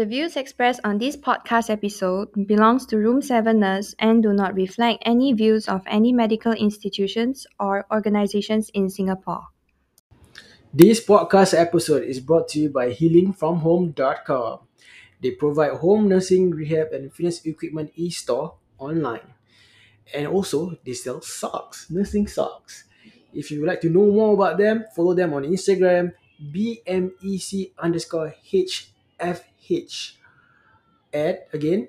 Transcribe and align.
The 0.00 0.06
views 0.06 0.34
expressed 0.34 0.80
on 0.82 0.96
this 0.96 1.14
podcast 1.14 1.68
episode 1.68 2.32
belongs 2.46 2.86
to 2.86 2.96
Room 2.96 3.20
7 3.20 3.60
Nurse 3.60 3.94
and 3.98 4.22
do 4.22 4.32
not 4.32 4.54
reflect 4.54 5.02
any 5.04 5.34
views 5.34 5.68
of 5.68 5.82
any 5.86 6.10
medical 6.10 6.52
institutions 6.52 7.46
or 7.60 7.84
organizations 7.92 8.70
in 8.72 8.88
Singapore. 8.88 9.44
This 10.72 11.04
podcast 11.04 11.52
episode 11.52 12.04
is 12.04 12.18
brought 12.18 12.48
to 12.56 12.60
you 12.60 12.70
by 12.70 12.94
healingfromhome.com. 12.94 14.60
They 15.20 15.32
provide 15.32 15.72
home 15.84 16.08
nursing, 16.08 16.48
rehab, 16.48 16.96
and 16.96 17.12
fitness 17.12 17.44
equipment 17.44 17.92
e-store 17.94 18.54
online. 18.78 19.36
And 20.14 20.26
also, 20.28 20.78
they 20.82 20.94
sell 20.94 21.20
socks, 21.20 21.90
nursing 21.90 22.26
socks. 22.26 22.84
If 23.34 23.50
you 23.50 23.60
would 23.60 23.68
like 23.68 23.82
to 23.82 23.90
know 23.90 24.06
more 24.06 24.32
about 24.32 24.56
them, 24.56 24.86
follow 24.96 25.12
them 25.12 25.34
on 25.34 25.42
Instagram, 25.42 26.14
BMEC 26.40 27.72
underscore 27.78 28.32
HFH. 29.70 30.12
At, 31.12 31.48
again, 31.52 31.88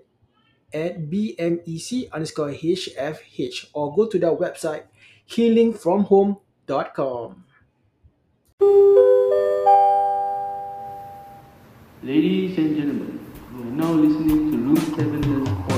at 0.73 1.09
BMEC 1.09 2.11
underscore 2.11 2.49
HFH. 2.49 3.67
Or 3.73 3.95
go 3.95 4.07
to 4.07 4.19
their 4.19 4.35
website, 4.35 4.83
healingfromhome.com. 5.29 7.45
Ladies 12.03 12.57
and 12.57 12.75
gentlemen, 12.75 13.19
you 13.53 13.61
are 13.61 13.65
now 13.65 13.91
listening 13.91 14.51
to 14.51 14.57
Room 14.57 14.77
7 14.77 15.70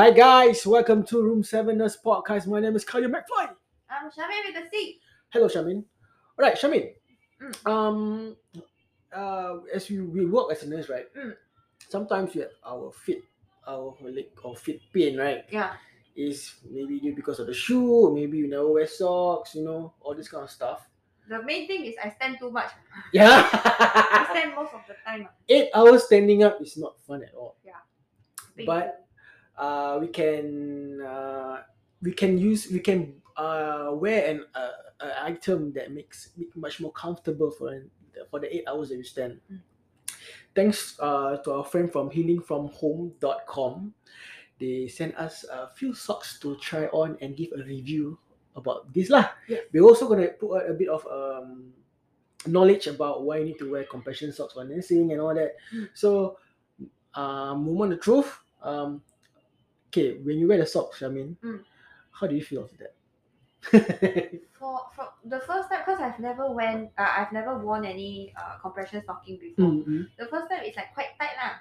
Hi 0.00 0.10
guys, 0.10 0.66
welcome 0.66 1.04
to 1.08 1.20
Room 1.22 1.44
7 1.44 1.76
Nurse 1.76 1.98
Podcast. 2.02 2.46
My 2.46 2.58
name 2.58 2.74
is 2.74 2.86
Khalil 2.86 3.10
McFly. 3.10 3.50
I'm 3.90 4.08
Shamin 4.08 4.46
with 4.46 4.54
the 4.54 4.64
C. 4.72 4.98
Hello 5.28 5.46
Shamin. 5.46 5.84
Alright, 6.38 6.56
Shamin. 6.56 6.94
Mm. 7.42 7.70
Um 7.70 8.34
uh 9.14 9.56
as 9.74 9.90
we, 9.90 10.00
we 10.00 10.24
work 10.24 10.52
as 10.52 10.62
a 10.62 10.70
nurse, 10.70 10.88
right? 10.88 11.04
Mm. 11.14 11.34
Sometimes 11.90 12.34
we 12.34 12.40
have 12.40 12.52
our 12.64 12.90
feet, 12.92 13.24
our 13.68 13.94
leg 14.00 14.28
or 14.42 14.56
feet 14.56 14.80
pain, 14.94 15.18
right? 15.18 15.44
Yeah. 15.50 15.74
Is 16.16 16.54
maybe 16.70 16.98
due 16.98 17.14
because 17.14 17.38
of 17.38 17.46
the 17.48 17.52
shoe, 17.52 18.10
maybe 18.14 18.38
you 18.38 18.48
never 18.48 18.72
wear 18.72 18.86
socks, 18.86 19.54
you 19.54 19.64
know, 19.64 19.92
all 20.00 20.14
this 20.14 20.30
kind 20.30 20.44
of 20.44 20.50
stuff. 20.50 20.88
The 21.28 21.42
main 21.42 21.66
thing 21.66 21.84
is 21.84 21.94
I 22.02 22.08
stand 22.08 22.38
too 22.40 22.50
much. 22.50 22.70
Yeah. 23.12 23.46
I 23.52 24.28
stand 24.32 24.54
most 24.56 24.72
of 24.72 24.80
the 24.88 24.94
time. 25.04 25.28
Eight 25.50 25.68
hours 25.74 26.04
standing 26.04 26.42
up 26.42 26.56
is 26.62 26.78
not 26.78 26.98
fun 27.06 27.22
at 27.22 27.34
all. 27.34 27.58
Big- 28.56 28.64
But 28.64 29.04
uh, 29.60 29.98
we 30.00 30.08
can 30.08 31.00
uh, 31.04 31.60
we 32.00 32.12
can 32.12 32.38
use 32.38 32.72
we 32.72 32.80
can 32.80 33.20
uh, 33.36 33.90
wear 33.92 34.24
an 34.24 34.44
uh, 34.56 34.72
an 35.00 35.12
item 35.20 35.72
that 35.76 35.92
makes 35.92 36.30
it 36.40 36.48
much 36.56 36.80
more 36.80 36.92
comfortable 36.92 37.50
for 37.50 37.68
an, 37.68 37.90
for 38.30 38.40
the 38.40 38.48
eight 38.48 38.64
hours 38.66 38.88
that 38.88 38.96
you 38.96 39.04
stand. 39.04 39.38
Mm. 39.52 39.60
Thanks 40.54 40.96
uh, 40.98 41.36
to 41.44 41.52
our 41.52 41.64
friend 41.64 41.92
from 41.92 42.10
healingfromhome.com. 42.10 43.94
They 44.58 44.88
sent 44.88 45.14
us 45.16 45.44
a 45.44 45.68
few 45.68 45.94
socks 45.94 46.40
to 46.40 46.56
try 46.56 46.86
on 46.86 47.16
and 47.20 47.36
give 47.36 47.52
a 47.54 47.62
review 47.62 48.18
about 48.56 48.92
this 48.92 49.08
lah. 49.08 49.30
Yeah. 49.46 49.62
We're 49.72 49.84
also 49.84 50.08
gonna 50.08 50.28
put 50.28 50.56
a, 50.56 50.72
a 50.72 50.74
bit 50.74 50.88
of 50.88 51.06
um, 51.06 51.72
knowledge 52.46 52.88
about 52.88 53.22
why 53.22 53.38
you 53.38 53.44
need 53.44 53.58
to 53.60 53.70
wear 53.70 53.84
compression 53.84 54.32
socks 54.32 54.56
when 54.56 54.68
nursing 54.70 55.12
and 55.12 55.20
all 55.20 55.34
that. 55.34 55.56
Mm. 55.72 55.88
So, 55.94 56.38
uh, 57.14 57.54
moment 57.54 57.92
of 57.94 58.00
truth. 58.00 58.40
Um, 58.62 59.00
okay, 59.90 60.16
when 60.22 60.38
you 60.38 60.46
wear 60.46 60.58
the 60.58 60.66
socks, 60.66 61.02
I 61.02 61.08
mean, 61.08 61.36
Mm. 61.42 61.60
how 62.14 62.26
do 62.26 62.34
you 62.34 62.42
feel 62.44 62.64
of 62.64 62.72
that? 62.78 62.94
for, 64.58 64.80
for 64.96 65.08
the 65.24 65.40
first 65.40 65.68
time, 65.70 65.82
because 65.84 66.00
I've 66.00 66.18
never 66.18 66.50
went, 66.50 66.90
uh, 66.96 67.12
I've 67.18 67.32
never 67.32 67.58
worn 67.58 67.84
any 67.84 68.32
uh, 68.38 68.56
compression 68.58 69.02
stocking 69.02 69.36
before. 69.38 69.66
Mm-mm. 69.66 70.06
The 70.18 70.26
first 70.26 70.48
time 70.48 70.60
it's 70.64 70.76
like 70.76 70.94
quite 70.94 71.12
tight 71.20 71.36
lah. 71.36 71.60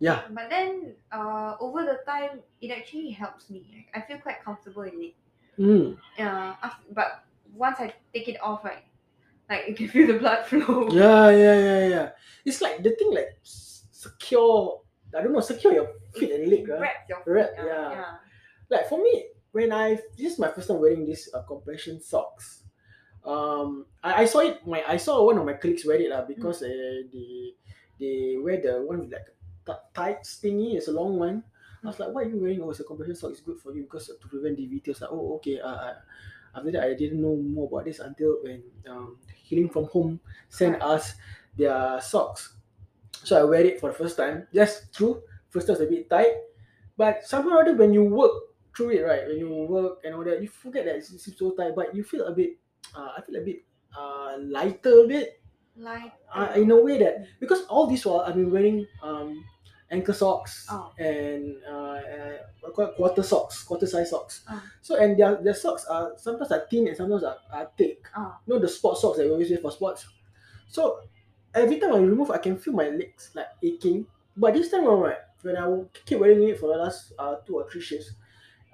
Yeah. 0.00 0.22
But 0.32 0.48
then 0.50 0.94
uh, 1.12 1.56
over 1.60 1.84
the 1.84 2.00
time, 2.04 2.40
it 2.60 2.70
actually 2.72 3.10
helps 3.10 3.48
me. 3.50 3.86
I 3.94 4.00
feel 4.02 4.18
quite 4.18 4.42
comfortable 4.44 4.82
in 4.82 5.00
it. 5.12 5.14
Mm. 5.58 5.96
Uh, 6.18 6.54
af- 6.62 6.84
but 6.92 7.24
once 7.54 7.80
I 7.80 7.92
take 8.12 8.28
it 8.28 8.40
off, 8.42 8.64
right, 8.64 8.84
like 9.48 9.68
you 9.68 9.74
can 9.74 9.88
feel 9.92 10.06
the 10.08 10.18
blood 10.18 10.44
flow. 10.46 10.88
Yeah, 10.92 11.30
yeah, 11.30 11.56
yeah, 11.56 11.82
yeah. 11.88 12.08
It's 12.44 12.60
like 12.60 12.82
the 12.82 12.90
thing 12.96 13.12
like 13.14 13.38
secure. 13.42 14.80
I 15.16 15.22
don't 15.22 15.32
know, 15.32 15.40
secure 15.40 15.72
your 15.72 15.88
feet 16.14 16.30
and 16.32 16.48
leg. 16.48 16.68
Ah. 16.70 16.78
your 17.08 17.22
Wrap, 17.26 17.50
feet, 17.50 17.58
uh, 17.60 17.66
yeah. 17.66 17.90
yeah. 17.90 18.16
like 18.70 18.88
for 18.88 19.02
me 19.02 19.26
when 19.52 19.72
i 19.72 19.94
this 20.16 20.34
is 20.34 20.38
my 20.38 20.48
first 20.50 20.68
time 20.68 20.80
wearing 20.80 21.04
this 21.04 21.32
uh, 21.34 21.42
compression 21.42 22.00
socks 22.00 22.64
um 23.24 23.86
I, 24.02 24.22
I 24.22 24.24
saw 24.24 24.40
it 24.40 24.66
my 24.66 24.82
i 24.86 24.96
saw 24.96 25.24
one 25.24 25.38
of 25.38 25.44
my 25.44 25.54
colleagues 25.54 25.84
wear 25.84 26.00
it 26.00 26.12
uh, 26.12 26.24
because 26.26 26.62
uh, 26.62 27.02
they 27.12 27.52
they 27.98 28.36
wear 28.38 28.60
the 28.60 28.82
one 28.82 29.00
with 29.00 29.12
like 29.12 29.28
t- 29.66 29.84
tight 29.94 30.22
thingy 30.22 30.74
it's 30.76 30.88
a 30.88 30.92
long 30.92 31.18
one 31.18 31.44
i 31.84 31.86
was 31.86 31.98
like 31.98 32.10
why 32.10 32.22
are 32.22 32.28
you 32.28 32.38
wearing 32.40 32.62
oh 32.62 32.70
it's 32.70 32.80
a 32.80 32.84
compression 32.84 33.14
sock 33.14 33.32
it's 33.32 33.40
good 33.40 33.58
for 33.60 33.74
you 33.74 33.82
because 33.82 34.06
to 34.08 34.28
prevent 34.28 34.58
DVT 34.58 34.88
I 34.88 34.90
was 34.90 35.00
like 35.02 35.10
oh 35.12 35.34
okay 35.36 35.60
uh, 35.60 35.68
uh, 35.68 35.94
after 36.54 36.70
that 36.72 36.82
i 36.84 36.94
didn't 36.94 37.20
know 37.22 37.36
more 37.36 37.68
about 37.68 37.84
this 37.84 38.00
until 38.00 38.38
when 38.42 38.62
um, 38.88 39.18
healing 39.34 39.68
from 39.68 39.84
home 39.86 40.20
sent 40.48 40.80
us 40.82 41.14
their 41.56 42.00
socks 42.00 42.56
so 43.24 43.40
i 43.40 43.44
wear 43.44 43.64
it 43.64 43.80
for 43.80 43.90
the 43.90 43.96
first 43.98 44.16
time 44.16 44.46
Just 44.52 44.92
true 44.94 45.22
first 45.50 45.66
time 45.66 45.74
was 45.78 45.86
a 45.86 45.90
bit 45.90 46.08
tight 46.10 46.34
but 46.96 47.24
somehow 47.24 47.56
or 47.56 47.62
other 47.62 47.74
when 47.74 47.92
you 47.94 48.04
work 48.04 48.32
through 48.76 48.90
it, 48.90 49.02
right? 49.02 49.26
When 49.26 49.38
you 49.38 49.50
work 49.68 49.98
and 50.04 50.14
all 50.14 50.24
that, 50.24 50.40
you 50.42 50.48
forget 50.48 50.84
that 50.84 50.96
it's, 50.96 51.12
it's 51.12 51.36
so 51.38 51.50
tight, 51.52 51.74
but 51.74 51.94
you 51.94 52.04
feel 52.04 52.24
a 52.26 52.32
bit, 52.32 52.50
uh, 52.94 53.10
I 53.16 53.22
feel 53.22 53.36
a 53.36 53.44
bit 53.44 53.64
uh, 53.96 54.36
lighter 54.38 55.04
a 55.04 55.08
bit 55.08 55.42
Like 55.76 56.12
uh, 56.32 56.52
in 56.56 56.70
a 56.70 56.76
way 56.76 56.98
that 56.98 57.26
because 57.40 57.64
all 57.66 57.86
this 57.86 58.04
while 58.04 58.20
I've 58.20 58.34
been 58.34 58.50
wearing 58.50 58.86
um, 59.02 59.44
ankle 59.90 60.14
socks 60.14 60.66
Oh. 60.70 60.92
and 60.98 61.56
uh, 61.66 61.98
uh, 62.74 62.90
quarter 62.96 63.22
socks, 63.22 63.62
quarter 63.62 63.86
size 63.86 64.10
socks. 64.10 64.44
Oh. 64.48 64.62
So 64.82 64.96
and 64.96 65.18
their 65.18 65.42
their 65.42 65.54
socks 65.54 65.84
are 65.86 66.12
sometimes 66.16 66.52
are 66.52 66.66
thin 66.70 66.88
and 66.88 66.96
sometimes 66.96 67.24
are, 67.24 67.38
are 67.52 67.70
thick. 67.76 68.04
Oh. 68.16 68.36
You 68.46 68.54
know 68.54 68.60
the 68.60 68.68
sport 68.68 68.98
socks 68.98 69.18
that 69.18 69.24
we 69.26 69.32
always 69.32 69.50
wear 69.50 69.58
for 69.60 69.70
sports. 69.70 70.06
So 70.68 71.00
every 71.54 71.78
time 71.80 71.94
I 71.94 71.98
remove, 71.98 72.30
I 72.30 72.38
can 72.38 72.58
feel 72.58 72.74
my 72.74 72.88
legs 72.88 73.30
like 73.34 73.48
aching. 73.62 74.06
But 74.36 74.54
this 74.54 74.70
time 74.70 74.86
around, 74.86 75.00
right, 75.02 75.22
when 75.42 75.56
I 75.56 75.66
keep 76.04 76.18
wearing 76.20 76.42
it 76.48 76.58
for 76.58 76.68
the 76.68 76.78
last 76.78 77.12
uh, 77.18 77.36
two 77.46 77.56
or 77.56 77.68
three 77.70 77.80
shifts, 77.80 78.12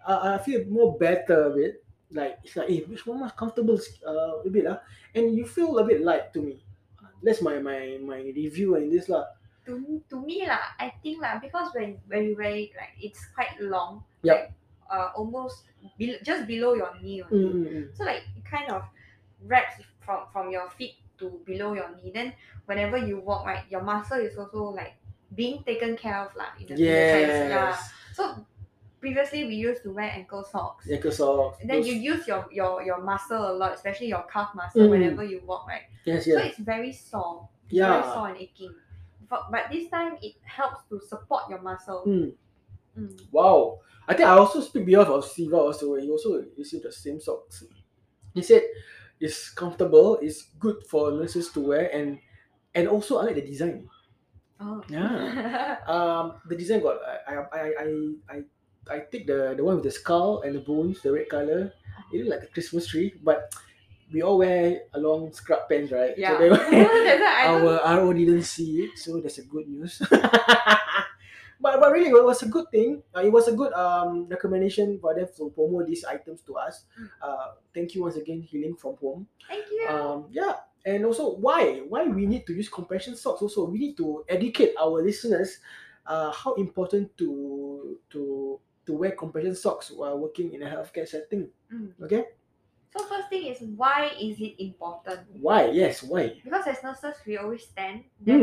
uh, 0.06 0.38
I 0.38 0.42
feel 0.42 0.64
more 0.66 0.96
better 0.98 1.44
a 1.44 1.50
bit. 1.50 1.84
Like 2.10 2.38
it's 2.44 2.56
like, 2.56 2.68
hey, 2.68 2.82
which 2.84 3.06
one 3.06 3.18
more 3.20 3.30
comfortable 3.30 3.78
uh, 4.06 4.42
a 4.46 4.50
bit, 4.50 4.66
uh, 4.66 4.78
and 5.14 5.34
you 5.36 5.46
feel 5.46 5.78
a 5.78 5.84
bit 5.84 6.02
light 6.02 6.32
to 6.34 6.40
me. 6.42 6.62
That's 7.22 7.42
my 7.42 7.58
my 7.58 7.98
my 8.02 8.20
review 8.22 8.76
in 8.76 8.90
this 8.90 9.08
lah. 9.08 9.26
to, 9.66 10.02
to 10.08 10.16
me 10.22 10.46
lah, 10.46 10.78
I 10.78 10.94
think 11.02 11.20
lah 11.20 11.42
because 11.42 11.74
when 11.74 11.98
when 12.06 12.30
you 12.30 12.34
wear 12.38 12.54
it 12.54 12.70
like 12.78 12.94
it's 13.02 13.26
quite 13.34 13.58
long. 13.60 14.06
Yeah. 14.22 14.32
Like, 14.46 14.52
uh, 14.86 15.10
almost 15.18 15.66
be- 15.98 16.18
just 16.22 16.46
below 16.46 16.74
your 16.74 16.94
knee. 17.02 17.22
only. 17.26 17.34
Mm, 17.34 17.52
mm, 17.52 17.66
mm. 17.66 17.96
So 17.98 18.04
like 18.06 18.22
it 18.38 18.46
kind 18.46 18.70
of 18.70 18.86
wraps 19.42 19.82
from 20.00 20.30
from 20.32 20.50
your 20.54 20.70
feet 20.78 20.94
to 21.18 21.40
below 21.44 21.74
your 21.74 21.94
knee. 21.96 22.10
Then 22.14 22.32
whenever 22.66 22.96
you 22.98 23.20
walk, 23.20 23.46
right, 23.46 23.64
your 23.70 23.82
muscle 23.82 24.18
is 24.18 24.36
also 24.36 24.64
like 24.70 24.94
being 25.34 25.62
taken 25.64 25.96
care 25.96 26.18
of 26.24 26.34
lah. 26.36 26.52
In 26.58 26.64
a 26.72 26.76
sense. 26.76 27.50
Yeah. 27.50 27.78
So 28.14 28.46
previously 29.00 29.44
we 29.44 29.54
used 29.54 29.82
to 29.82 29.92
wear 29.92 30.10
ankle 30.10 30.44
socks. 30.44 30.88
Ankle 30.90 31.12
socks. 31.12 31.58
And 31.60 31.70
then 31.70 31.80
those- 31.80 31.88
you 31.88 31.94
use 31.94 32.26
your, 32.26 32.46
your 32.50 32.82
your 32.82 33.00
muscle 33.02 33.50
a 33.50 33.52
lot, 33.52 33.74
especially 33.74 34.08
your 34.08 34.24
calf 34.32 34.54
muscle 34.54 34.82
Mm. 34.82 34.90
whenever 34.90 35.24
you 35.24 35.40
walk, 35.46 35.66
right? 35.68 35.82
yes, 36.04 36.26
yes. 36.26 36.38
So 36.38 36.44
it's 36.46 36.58
very 36.58 36.92
sore. 36.92 37.48
Yeah. 37.68 38.00
Very 38.00 38.12
sore 38.14 38.28
and 38.28 38.36
aching. 38.38 38.74
But, 39.28 39.50
but 39.50 39.66
this 39.72 39.90
time 39.90 40.16
it 40.22 40.34
helps 40.44 40.86
to 40.88 41.00
support 41.02 41.50
your 41.50 41.60
muscle. 41.60 42.04
Mm. 42.06 42.32
Mm. 42.96 43.20
Wow. 43.32 43.80
I 44.08 44.14
think 44.14 44.28
I 44.28 44.38
also 44.38 44.60
speak 44.60 44.86
behalf 44.86 45.08
of 45.08 45.24
Siva 45.24 45.56
also. 45.56 45.96
He 45.96 46.08
also 46.08 46.44
received 46.56 46.84
the 46.84 46.92
same 46.92 47.20
socks. 47.20 47.64
He 48.32 48.42
said 48.42 48.62
it's 49.20 49.50
comfortable, 49.50 50.18
it's 50.20 50.52
good 50.58 50.84
for 50.88 51.12
nurses 51.12 51.50
to 51.52 51.60
wear, 51.60 51.88
and 51.92 52.18
and 52.74 52.88
also 52.88 53.18
I 53.18 53.32
like 53.32 53.36
the 53.36 53.46
design. 53.46 53.88
Oh. 54.60 54.82
Yeah. 54.88 55.76
Um, 55.86 56.42
the 56.48 56.56
design 56.56 56.82
got 56.82 56.98
I 57.28 57.46
I 57.52 57.60
I 57.62 57.86
I 58.26 58.36
I, 58.90 58.98
take 59.06 59.26
the 59.26 59.54
the 59.54 59.62
one 59.62 59.76
with 59.76 59.84
the 59.84 59.94
skull 59.94 60.42
and 60.42 60.54
the 60.54 60.60
bones, 60.60 61.00
the 61.02 61.12
red 61.12 61.28
color. 61.28 61.70
It 62.12 62.24
look 62.24 62.34
like 62.34 62.42
a 62.42 62.50
Christmas 62.50 62.88
tree, 62.88 63.14
but 63.22 63.54
we 64.12 64.22
all 64.22 64.38
wear 64.38 64.82
a 64.94 64.98
long 64.98 65.32
scrub 65.32 65.68
pants, 65.68 65.92
right? 65.92 66.14
yeah. 66.18 66.38
So 66.38 66.50
I 66.54 67.46
our 67.54 68.02
RO 68.02 68.12
didn't 68.12 68.42
see 68.42 68.82
it, 68.82 68.98
so 68.98 69.20
that's 69.20 69.38
a 69.38 69.46
good 69.46 69.68
news. 69.68 70.02
really, 71.96 72.12
it 72.12 72.24
was 72.24 72.42
a 72.42 72.48
good 72.48 72.68
thing. 72.70 73.02
Uh, 73.16 73.24
it 73.24 73.32
was 73.32 73.48
a 73.48 73.52
good 73.56 73.72
um 73.72 74.28
recommendation 74.28 74.98
for 75.00 75.14
them 75.16 75.26
to 75.36 75.50
promote 75.50 75.86
these 75.88 76.04
items 76.04 76.42
to 76.44 76.54
us. 76.56 76.84
Mm. 77.00 77.08
Uh, 77.22 77.46
thank 77.74 77.94
you 77.94 78.02
once 78.04 78.16
again, 78.16 78.40
Healing 78.44 78.76
from 78.76 78.96
Home. 79.00 79.26
Thank 79.48 79.66
you. 79.72 79.88
Um, 79.88 80.26
yeah, 80.30 80.62
and 80.84 81.04
also 81.04 81.34
why 81.36 81.80
why 81.88 82.04
we 82.06 82.26
need 82.26 82.46
to 82.46 82.54
use 82.54 82.68
compression 82.68 83.16
socks. 83.16 83.40
Also, 83.42 83.64
we 83.66 83.78
need 83.78 83.96
to 83.98 84.24
educate 84.28 84.76
our 84.78 85.00
listeners 85.02 85.58
uh, 86.06 86.30
how 86.30 86.54
important 86.54 87.16
to 87.18 87.98
to 88.10 88.60
to 88.86 88.92
wear 88.94 89.10
compression 89.18 89.54
socks 89.54 89.90
while 89.90 90.18
working 90.18 90.52
in 90.54 90.62
a 90.62 90.68
healthcare 90.70 91.08
setting. 91.08 91.50
Mm. 91.72 91.90
Okay, 92.06 92.24
So 92.94 93.02
first 93.04 93.28
thing 93.28 93.50
is 93.50 93.58
why 93.74 94.14
is 94.14 94.38
it 94.40 94.54
important? 94.62 95.26
why? 95.42 95.68
Yes, 95.74 96.02
why? 96.06 96.38
Because 96.44 96.66
as 96.70 96.82
nurses 96.86 97.18
we 97.26 97.36
always 97.36 97.66
stand 97.66 98.06
Mm. 98.22 98.24
then 98.24 98.40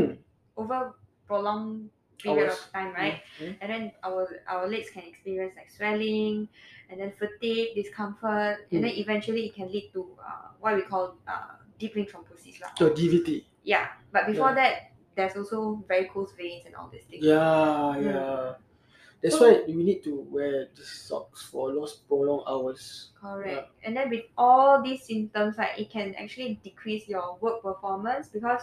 over 0.60 0.94
prolonged 1.26 1.90
period 2.24 2.50
Hours. 2.50 2.64
of 2.64 2.72
time, 2.72 2.92
right? 2.96 3.20
Mm. 3.44 3.54
And 3.62 3.68
then 3.68 3.84
our 4.04 4.24
our 4.48 4.66
legs 4.66 4.90
can 4.90 5.04
experience 5.04 5.54
like 5.60 5.68
swelling 5.70 6.48
and 6.90 6.96
then 7.00 7.12
fatigue, 7.20 7.76
discomfort, 7.76 8.66
and 8.72 8.80
Mm. 8.80 8.84
then 8.88 8.94
eventually 8.96 9.52
it 9.52 9.54
can 9.54 9.68
lead 9.68 9.92
to 9.94 10.08
uh, 10.24 10.56
what 10.64 10.76
we 10.80 10.84
call 10.88 11.20
uh, 11.28 11.60
deep 11.78 11.94
vein 11.94 12.08
thrombosis. 12.08 12.64
lah. 12.64 12.72
So 12.80 12.90
DVT. 12.96 13.44
Yeah, 13.68 13.92
but 14.12 14.28
before 14.28 14.56
that, 14.56 14.96
there's 15.16 15.36
also 15.36 15.84
varicose 15.88 16.32
veins 16.36 16.64
and 16.66 16.76
all 16.76 16.90
these 16.92 17.04
things. 17.06 17.24
Yeah, 17.24 18.00
yeah. 18.00 18.56
That's 19.24 19.40
So- 19.40 19.48
why 19.48 19.64
we 19.66 19.84
need 19.88 20.04
to 20.04 20.20
wear 20.28 20.68
the 20.76 20.84
socks 20.84 21.44
for 21.48 21.72
those 21.72 21.96
prolonged 21.96 22.44
hours. 22.46 23.12
Correct. 23.16 23.72
And 23.86 23.96
then 23.96 24.10
with 24.10 24.26
all 24.38 24.84
these 24.84 25.04
symptoms, 25.08 25.56
like 25.58 25.80
it 25.80 25.90
can 25.90 26.14
actually 26.20 26.60
decrease 26.62 27.08
your 27.08 27.38
work 27.40 27.64
performance 27.64 28.28
because 28.28 28.62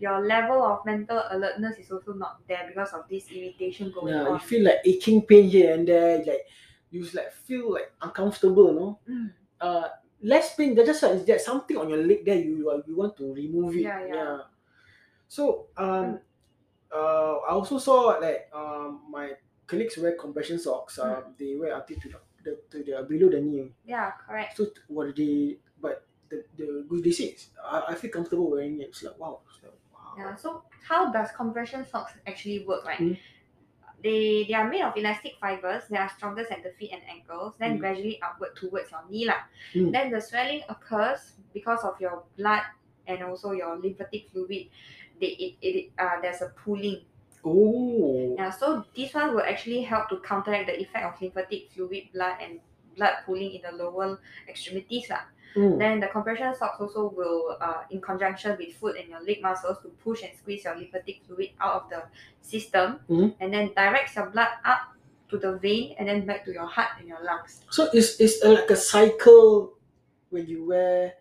your 0.00 0.18
level 0.26 0.58
of 0.66 0.84
mental 0.84 1.22
alertness 1.30 1.78
is 1.78 1.92
also 1.92 2.12
not 2.12 2.42
there 2.48 2.66
because 2.66 2.90
of 2.92 3.06
this 3.08 3.30
irritation 3.30 3.92
going 3.94 4.12
Yeah, 4.12 4.32
you 4.32 4.38
feel 4.40 4.64
like 4.66 4.82
aching 4.84 5.22
pain 5.22 5.48
here 5.48 5.74
and 5.74 5.86
there, 5.86 6.18
like 6.26 6.42
you 6.90 7.06
like 7.14 7.30
feel 7.46 7.70
like 7.72 7.92
uncomfortable, 8.02 8.74
no? 8.74 8.98
Mm. 9.08 9.30
Uh 9.60 9.88
less 10.22 10.56
pain, 10.56 10.74
there's 10.74 10.88
just 10.88 11.02
like 11.04 11.24
there's 11.24 11.44
something 11.44 11.76
on 11.78 11.88
your 11.88 12.02
leg 12.02 12.24
there 12.26 12.34
you 12.34 12.68
uh, 12.68 12.82
you 12.84 12.96
want 12.96 13.16
to 13.16 13.32
remove 13.32 13.76
it. 13.76 13.82
Yeah, 13.86 14.04
yeah. 14.10 14.38
So 15.28 15.68
um 15.76 16.18
uh 16.90 17.46
I 17.46 17.50
also 17.54 17.78
saw 17.78 18.18
like 18.18 18.50
um 18.52 19.02
my 19.08 19.38
colleagues 19.70 19.96
wear 20.02 20.12
compression 20.24 20.58
socks. 20.58 20.98
Mm. 20.98 21.16
Um 21.16 21.24
they 21.38 21.54
wear 21.60 21.72
until 21.78 21.98
to 22.02 22.08
the, 22.14 22.18
the 22.44 22.52
to 22.70 22.76
the 22.88 22.94
below 23.08 23.28
the 23.30 23.40
knee. 23.40 23.70
Yeah, 23.86 24.10
correct. 24.26 24.56
So 24.58 24.66
what 24.88 25.14
they 25.16 25.58
but 25.80 26.04
the 26.30 26.44
the 26.58 26.68
good 26.88 27.02
they 27.06 27.14
say 27.20 27.36
I, 27.64 27.92
I 27.92 27.94
feel 27.94 28.10
comfortable 28.10 28.50
wearing 28.50 28.80
it. 28.80 28.88
It's 28.92 29.02
like 29.06 29.18
wow. 29.18 29.40
It's 29.48 29.62
like, 29.62 29.78
wow. 29.94 30.14
Yeah. 30.18 30.34
So 30.36 30.62
how 30.88 31.12
does 31.12 31.30
compression 31.42 31.86
socks 31.86 32.12
actually 32.26 32.64
work, 32.66 32.84
right? 32.84 32.98
Mm. 32.98 33.18
They 34.02 34.46
they 34.48 34.54
are 34.56 34.68
made 34.68 34.80
of 34.82 34.96
elastic 34.96 35.34
fibers. 35.40 35.84
They 35.90 35.98
are 36.00 36.08
strongest 36.16 36.50
at 36.50 36.62
the 36.64 36.72
feet 36.78 36.92
and 36.96 37.02
ankles, 37.04 37.52
then 37.60 37.76
Mm. 37.76 37.80
gradually 37.84 38.16
upward 38.24 38.56
towards 38.56 38.90
your 38.90 39.04
knee. 39.12 39.26
lah. 39.28 39.44
Mm. 39.76 39.92
Then 39.92 40.06
the 40.10 40.20
swelling 40.24 40.62
occurs 40.72 41.36
because 41.52 41.84
of 41.84 42.00
your 42.00 42.24
blood 42.36 42.64
and 43.06 43.20
also 43.22 43.52
your 43.52 43.76
lymphatic 43.76 44.30
fluid. 44.32 44.72
They 45.20 45.36
it, 45.36 45.52
it 45.60 45.76
uh, 46.00 46.16
there's 46.24 46.40
a 46.40 46.48
pooling. 46.56 47.04
Oh. 47.44 48.34
Yeah, 48.36 48.50
so 48.50 48.84
this 48.94 49.14
one 49.14 49.34
will 49.34 49.42
actually 49.42 49.82
help 49.82 50.08
to 50.10 50.18
counteract 50.20 50.66
the 50.66 50.80
effect 50.80 51.04
of 51.04 51.20
lymphatic 51.20 51.70
fluid, 51.72 52.08
blood, 52.12 52.36
and 52.42 52.60
blood 52.96 53.14
pooling 53.24 53.54
in 53.54 53.62
the 53.62 53.72
lower 53.72 54.18
extremities. 54.48 55.08
lah. 55.08 55.24
Mm. 55.56 55.78
Then 55.78 55.94
the 56.00 56.06
compression 56.06 56.54
socks 56.54 56.78
also 56.78 57.10
will, 57.10 57.56
uh, 57.60 57.82
in 57.90 58.00
conjunction 58.00 58.54
with 58.58 58.70
foot 58.78 58.94
and 59.00 59.08
your 59.10 59.18
leg 59.24 59.42
muscles, 59.42 59.78
to 59.82 59.88
push 59.98 60.22
and 60.22 60.30
squeeze 60.36 60.62
your 60.62 60.76
lymphatic 60.76 61.24
fluid 61.26 61.50
out 61.58 61.82
of 61.82 61.90
the 61.90 62.00
system, 62.40 63.00
Mhm. 63.10 63.34
and 63.40 63.48
then 63.52 63.72
directs 63.74 64.14
your 64.14 64.30
blood 64.30 64.52
up 64.64 64.94
to 65.30 65.38
the 65.38 65.58
vein 65.58 65.94
and 65.98 66.06
then 66.08 66.26
back 66.26 66.44
to 66.44 66.52
your 66.52 66.66
heart 66.66 66.98
and 67.02 67.08
your 67.08 67.18
lungs. 67.22 67.62
So 67.70 67.90
it's 67.94 68.18
it's 68.20 68.42
a, 68.44 68.50
like 68.50 68.70
a 68.70 68.76
cycle 68.78 69.74
when 70.30 70.46
you 70.46 70.66
wear 70.66 71.14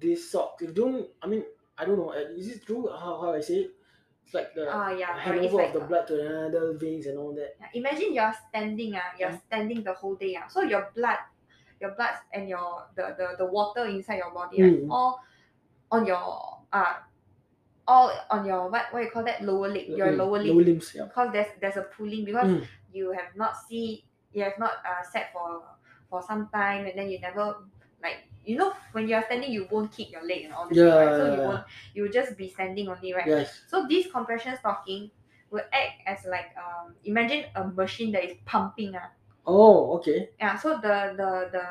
this 0.00 0.30
sock. 0.32 0.56
You 0.64 0.72
don't. 0.72 1.08
I 1.20 1.26
mean, 1.28 1.44
I 1.76 1.84
don't 1.84 1.96
know. 2.00 2.12
uh, 2.16 2.32
Is 2.36 2.48
it 2.48 2.64
true? 2.64 2.88
How, 2.88 3.20
how 3.20 3.32
I 3.36 3.40
say 3.44 3.68
it? 3.68 3.76
Like 4.34 4.54
the 4.54 4.70
Ah, 4.70 4.90
yeah. 4.90 5.16
It's 5.42 5.54
like 5.54 5.74
of 5.74 5.80
the 5.82 5.86
blood 5.86 6.06
to 6.08 6.14
another 6.20 6.72
veins 6.74 7.06
and 7.06 7.18
all 7.18 7.34
that. 7.34 7.56
Yeah, 7.60 7.68
imagine 7.74 8.14
you're 8.14 8.34
standing, 8.48 8.94
ah, 8.94 9.12
you're 9.18 9.30
Yeah. 9.30 9.38
standing 9.46 9.82
the 9.82 9.94
whole 9.94 10.14
day, 10.14 10.36
ah. 10.38 10.46
So 10.48 10.62
your 10.62 10.90
blood, 10.94 11.18
your 11.80 11.92
blood 11.98 12.14
and 12.32 12.48
your 12.48 12.86
the, 12.94 13.14
the, 13.18 13.26
the 13.38 13.46
water 13.46 13.86
inside 13.86 14.18
your 14.18 14.30
body, 14.32 14.58
Mm. 14.62 14.86
all 14.90 15.20
on 15.90 16.06
your 16.06 16.62
uh 16.72 16.94
all 17.88 18.12
on 18.30 18.46
your 18.46 18.70
what 18.70 18.92
what 18.92 19.02
you 19.02 19.10
call 19.10 19.24
that 19.24 19.42
lower 19.42 19.68
leg, 19.68 19.88
your 19.88 20.12
Mm, 20.14 20.18
lower 20.18 20.38
leg. 20.38 20.48
Lower 20.54 20.62
limbs. 20.62 20.94
Yeah. 20.94 21.04
because 21.10 21.32
there's 21.32 21.50
there's 21.60 21.76
a 21.76 21.82
pooling 21.90 22.24
because 22.24 22.46
Mm. 22.50 22.64
you 22.92 23.10
have 23.12 23.34
not 23.34 23.56
see 23.56 24.04
you 24.32 24.44
have 24.44 24.58
not 24.58 24.78
uh, 24.86 25.02
sat 25.02 25.32
for 25.32 25.62
for 26.08 26.22
some 26.22 26.48
time 26.54 26.86
and 26.86 26.94
then 26.98 27.10
you 27.10 27.18
never 27.20 27.66
like 28.02 28.29
you 28.44 28.56
know 28.56 28.72
when 28.92 29.08
you 29.08 29.14
are 29.14 29.24
standing 29.24 29.52
you 29.52 29.66
won't 29.70 29.92
kick 29.92 30.10
your 30.10 30.24
leg 30.26 30.44
and 30.44 30.52
all 30.54 30.68
this 30.68 30.80
thing, 30.82 30.96
right? 30.96 31.14
so 31.14 31.26
you 31.26 31.40
Yeah. 31.40 31.46
won't 31.46 31.64
you 31.94 32.02
will 32.04 32.12
just 32.12 32.36
be 32.36 32.48
standing 32.48 32.88
only 32.88 33.12
right 33.12 33.26
Yes. 33.28 33.62
so 33.66 33.86
this 33.86 34.10
compression 34.10 34.56
stocking 34.56 35.10
will 35.50 35.64
act 35.72 36.00
as 36.06 36.24
like 36.26 36.50
um 36.56 36.94
imagine 37.04 37.44
a 37.54 37.64
machine 37.68 38.12
that 38.12 38.24
is 38.24 38.36
pumping 38.44 38.94
ah 38.96 39.10
Oh, 39.46 39.96
okay. 39.98 40.30
yeah 40.38 40.56
so 40.56 40.78
the 40.80 41.14
the 41.16 41.30
the 41.52 41.64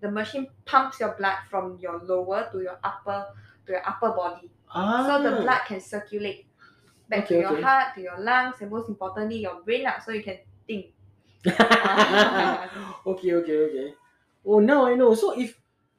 the 0.00 0.10
machine 0.10 0.48
pumps 0.64 1.00
your 1.00 1.14
blood 1.16 1.38
from 1.50 1.78
your 1.78 1.98
lower 2.04 2.48
to 2.52 2.60
your 2.60 2.78
upper 2.82 3.26
to 3.66 3.72
your 3.72 3.86
upper 3.86 4.10
body 4.10 4.50
Ah. 4.74 5.06
so 5.06 5.22
the 5.22 5.36
blood 5.42 5.60
can 5.66 5.80
circulate 5.80 6.46
back 7.08 7.24
Okay, 7.24 7.36
to 7.36 7.40
your 7.40 7.52
okay. 7.52 7.62
heart, 7.62 7.94
to 7.94 8.00
your 8.00 8.18
lungs, 8.20 8.56
and 8.60 8.70
most 8.70 8.88
importantly, 8.88 9.40
your 9.40 9.62
brain, 9.62 9.84
lah, 9.84 9.98
so 10.00 10.12
you 10.12 10.22
can 10.22 10.38
think. 10.66 10.94
okay, 13.06 13.32
okay, 13.34 13.58
okay. 13.68 13.88
Oh, 14.44 14.58
now 14.60 14.86
I 14.86 14.94
know. 14.94 15.14
So 15.14 15.38
if 15.38 15.54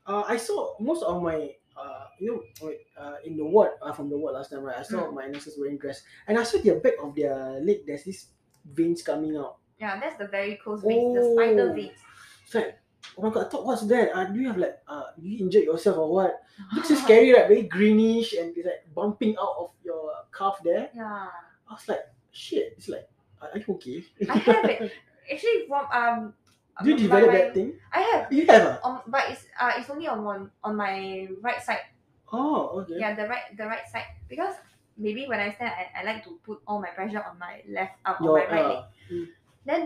uh, 0.06 0.24
I 0.28 0.38
saw 0.38 0.76
most 0.80 1.04
of 1.04 1.22
my 1.22 1.52
uh, 1.76 2.06
you 2.20 2.30
know, 2.62 2.72
uh, 3.02 3.16
in 3.26 3.36
the 3.36 3.44
ward 3.44 3.72
uh, 3.82 3.92
from 3.92 4.10
the 4.10 4.18
ward 4.18 4.36
last 4.36 4.52
time, 4.52 4.62
right? 4.62 4.78
I 4.78 4.84
saw 4.84 5.08
Mm. 5.10 5.16
my 5.16 5.26
nurses 5.28 5.58
wearing 5.58 5.78
dress, 5.80 6.04
and 6.28 6.38
I 6.38 6.44
saw 6.44 6.60
their 6.60 6.80
back 6.80 6.94
of 7.02 7.16
their 7.16 7.60
leg. 7.62 7.88
There's 7.88 8.04
this 8.04 8.28
veins 8.64 9.02
coming 9.02 9.36
out. 9.36 9.58
Yeah, 9.80 10.00
that's 10.00 10.16
the 10.18 10.28
very 10.28 10.56
varicose 10.64 10.84
veins, 10.84 11.16
the 11.18 11.24
spider 11.34 11.72
Oh. 11.72 11.74
veins. 11.74 11.98
It's 12.46 12.54
like, 12.54 12.78
oh 13.18 13.24
my 13.24 13.30
god, 13.32 13.48
I 13.48 13.50
thought 13.50 13.66
what's 13.66 13.88
that? 13.88 14.14
Uh, 14.16 14.26
do 14.26 14.40
you 14.40 14.48
have 14.50 14.58
like 14.58 14.78
uh, 14.88 15.04
you 15.20 15.46
injured 15.46 15.64
yourself 15.64 15.98
or 15.98 16.14
what? 16.14 16.44
Looks 16.76 16.90
so 16.90 16.96
scary, 16.96 17.34
right? 17.34 17.48
Very 17.48 17.64
greenish 17.64 18.34
and 18.34 18.56
it's 18.56 18.68
like 18.68 18.86
bumping 18.94 19.36
out 19.42 19.56
of 19.58 19.72
your 19.84 20.12
calf 20.32 20.60
there. 20.64 20.92
Yeah, 20.94 21.28
I 21.68 21.74
was 21.74 21.88
like, 21.90 22.06
shit. 22.32 22.76
It's 22.78 22.88
like, 22.88 23.10
are 23.42 23.50
are 23.50 23.58
you 23.58 23.66
okay? 23.82 24.04
I 24.30 24.38
have 24.38 24.70
it. 24.70 24.92
Actually, 25.34 25.66
from 25.68 25.88
um, 25.92 26.34
Do 26.82 26.90
you 26.90 26.98
develop 26.98 27.30
my- 27.30 27.38
that 27.38 27.54
thing? 27.54 27.78
I 27.94 28.02
have. 28.02 28.34
You 28.34 28.48
have. 28.50 28.80
ah? 28.82 28.88
Um, 28.88 28.98
but 29.06 29.30
it's 29.30 29.46
uh, 29.60 29.78
it's 29.78 29.90
only 29.94 30.08
on 30.10 30.24
one 30.26 30.50
on 30.66 30.74
my 30.76 31.30
right 31.46 31.62
side. 31.62 31.86
Oh, 32.34 32.82
okay. 32.82 32.98
Yeah, 32.98 33.14
the 33.14 33.30
right 33.30 33.46
the 33.54 33.70
right 33.70 33.86
side 33.86 34.10
because 34.26 34.58
maybe 34.98 35.30
when 35.30 35.38
I 35.38 35.54
stand, 35.54 35.70
I, 35.78 36.02
I 36.02 36.04
like 36.04 36.26
to 36.26 36.42
put 36.42 36.62
all 36.66 36.82
my 36.82 36.90
pressure 36.90 37.22
on 37.22 37.38
my 37.38 37.62
left 37.70 38.02
uh, 38.06 38.18
on 38.18 38.26
Your, 38.26 38.34
my 38.42 38.46
right 38.50 38.66
leg. 38.66 38.78
uh, 38.82 39.14
mm. 39.14 39.26
Then 39.66 39.82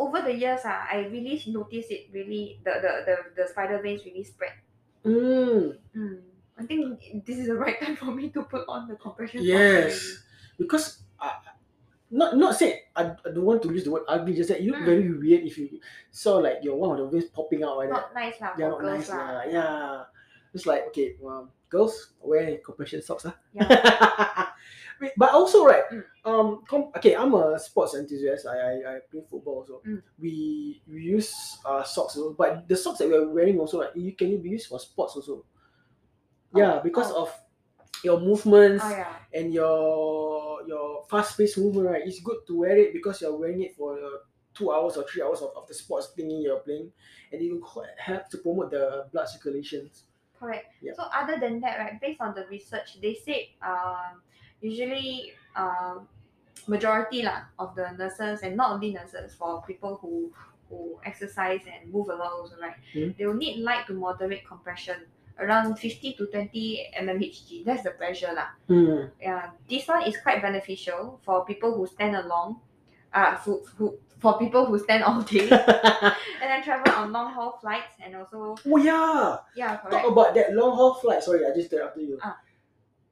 over 0.00 0.20
the 0.24 0.32
years, 0.32 0.64
uh, 0.64 0.88
I 0.88 1.04
really 1.12 1.36
noticed 1.52 1.90
it 1.92 2.08
really 2.12 2.60
the, 2.64 2.80
the, 2.80 2.92
the, 3.04 3.16
the 3.36 3.44
spider 3.48 3.80
veins 3.84 4.04
really 4.04 4.24
spread. 4.24 4.52
Mm, 5.04 5.76
Mm. 5.96 6.20
I 6.58 6.64
think 6.64 7.24
this 7.28 7.36
is 7.38 7.46
the 7.48 7.54
right 7.60 7.76
time 7.80 7.96
for 7.96 8.08
me 8.12 8.30
to 8.32 8.42
put 8.44 8.64
on 8.68 8.88
the 8.88 8.96
compression. 8.96 9.40
yes. 9.44 10.00
Because 10.56 11.00
uh, 11.20 11.36
not 12.16 12.36
not 12.40 12.56
say 12.56 12.88
I, 12.96 13.12
I 13.12 13.28
don't 13.36 13.44
want 13.44 13.60
to 13.62 13.72
use 13.72 13.84
the 13.84 13.92
word 13.92 14.08
ugly, 14.08 14.32
just 14.34 14.48
that 14.48 14.62
you 14.64 14.72
look 14.72 14.80
Mm. 14.82 14.90
very 14.92 15.06
weird 15.12 15.44
if 15.44 15.58
you 15.60 15.78
saw 16.10 16.40
like 16.40 16.64
your 16.64 16.76
one 16.80 16.96
of 16.96 17.04
the 17.04 17.12
veins 17.12 17.28
popping 17.30 17.60
out 17.62 17.76
like 17.76 17.92
that. 17.92 18.08
Not 18.10 18.14
nice 18.16 18.40
lah 18.40 18.52
Yeah, 18.56 18.68
not 18.72 18.82
nice 18.82 19.08
lah. 19.12 19.16
lah. 19.16 19.44
Yeah. 19.44 20.04
It's 20.56 20.64
like 20.64 20.88
okay, 20.88 21.20
um, 21.20 21.52
girls 21.68 22.16
wear 22.24 22.56
compression 22.64 23.04
socks, 23.04 23.28
ah. 23.28 23.36
Yeah. 23.52 23.68
But 25.20 25.36
also 25.36 25.68
right, 25.68 25.84
Mm. 25.92 26.04
um, 26.24 26.48
com- 26.64 26.88
okay, 26.96 27.12
I'm 27.12 27.36
a 27.36 27.60
sports 27.60 27.92
enthusiast. 27.92 28.48
I 28.48 28.56
I, 28.56 28.72
I 28.88 28.94
play 29.12 29.20
football 29.28 29.60
also. 29.60 29.84
Mm. 29.84 30.00
We 30.16 30.80
we 30.88 31.04
use 31.20 31.60
uh 31.68 31.84
socks 31.84 32.16
also, 32.16 32.32
but 32.32 32.64
the 32.64 32.76
socks 32.80 33.04
that 33.04 33.08
we're 33.12 33.28
wearing 33.28 33.60
also, 33.60 33.84
right, 33.84 33.92
you 33.92 34.16
can 34.16 34.40
be 34.40 34.56
used 34.56 34.72
for 34.72 34.80
sports 34.80 35.12
also. 35.20 35.44
Yeah, 36.56 36.80
because 36.80 37.12
oh. 37.12 37.28
of 37.28 37.30
your 38.04 38.20
movements 38.20 38.84
Oh 38.84 38.92
yeah. 38.92 39.12
and 39.36 39.52
your 39.52 40.35
your 40.66 41.04
fast 41.10 41.36
paced 41.36 41.58
movement, 41.58 41.88
right? 41.88 42.02
It's 42.04 42.20
good 42.20 42.46
to 42.46 42.58
wear 42.58 42.76
it 42.76 42.92
because 42.92 43.20
you're 43.20 43.36
wearing 43.36 43.62
it 43.62 43.76
for 43.76 43.98
uh, 43.98 44.18
two 44.54 44.72
hours 44.72 44.96
or 44.96 45.04
three 45.04 45.22
hours 45.22 45.40
of, 45.40 45.50
of 45.56 45.66
the 45.68 45.74
sports 45.74 46.12
thingy 46.16 46.42
you're 46.42 46.60
playing, 46.60 46.90
and 47.32 47.42
it 47.42 47.52
will 47.52 47.84
help 47.98 48.28
to 48.30 48.38
promote 48.38 48.70
the 48.70 49.06
blood 49.12 49.28
circulations. 49.28 50.04
Correct. 50.38 50.66
Yeah. 50.82 50.92
So 50.96 51.04
other 51.14 51.38
than 51.38 51.60
that, 51.60 51.78
right, 51.78 52.00
based 52.00 52.20
on 52.20 52.34
the 52.34 52.46
research, 52.50 53.00
they 53.00 53.14
said 53.14 53.46
um, 53.62 54.20
usually 54.60 55.32
um, 55.54 56.08
majority 56.66 57.22
lah 57.22 57.42
of 57.58 57.74
the 57.74 57.92
nurses 57.96 58.42
and 58.42 58.56
not 58.56 58.72
only 58.72 58.92
nurses 58.92 59.34
for 59.34 59.62
people 59.66 59.98
who 60.00 60.32
who 60.68 60.98
exercise 61.04 61.60
and 61.70 61.92
move 61.92 62.08
a 62.08 62.14
lot 62.14 62.32
also, 62.32 62.56
right? 62.60 62.74
Mm. 62.94 63.16
They 63.16 63.26
will 63.26 63.34
need 63.38 63.62
light 63.62 63.86
to 63.86 63.94
moderate 63.94 64.46
compression 64.46 65.06
around 65.38 65.76
50 65.76 66.14
to 66.14 66.26
20 66.26 66.86
mmHg. 67.00 67.64
That's 67.64 67.82
the 67.82 67.90
pressure 67.90 68.32
lah. 68.32 68.56
Hmm. 68.68 69.12
Yeah, 69.20 69.50
this 69.68 69.86
one 69.86 70.02
is 70.04 70.16
quite 70.18 70.40
beneficial 70.40 71.20
for 71.24 71.44
people 71.44 71.74
who 71.76 71.86
stand 71.86 72.16
along, 72.16 72.60
uh, 73.12 73.36
who, 73.44 73.62
who, 73.76 73.98
for 74.18 74.38
people 74.38 74.64
who 74.64 74.78
stand 74.78 75.04
all 75.04 75.20
day 75.22 75.48
and 75.50 76.48
then 76.48 76.62
travel 76.62 76.92
on 76.94 77.12
long 77.12 77.32
haul 77.32 77.58
flights 77.60 77.92
and 78.00 78.16
also 78.16 78.56
oh 78.64 78.76
yeah, 78.78 79.36
yeah, 79.54 79.76
correct. 79.76 79.92
talk 79.92 80.10
about 80.10 80.34
that 80.34 80.54
long 80.54 80.74
haul 80.74 80.94
flight. 80.94 81.22
Sorry, 81.22 81.44
I 81.44 81.54
just 81.54 81.72
interrupted 81.72 82.08
you. 82.08 82.18
Ah. 82.22 82.38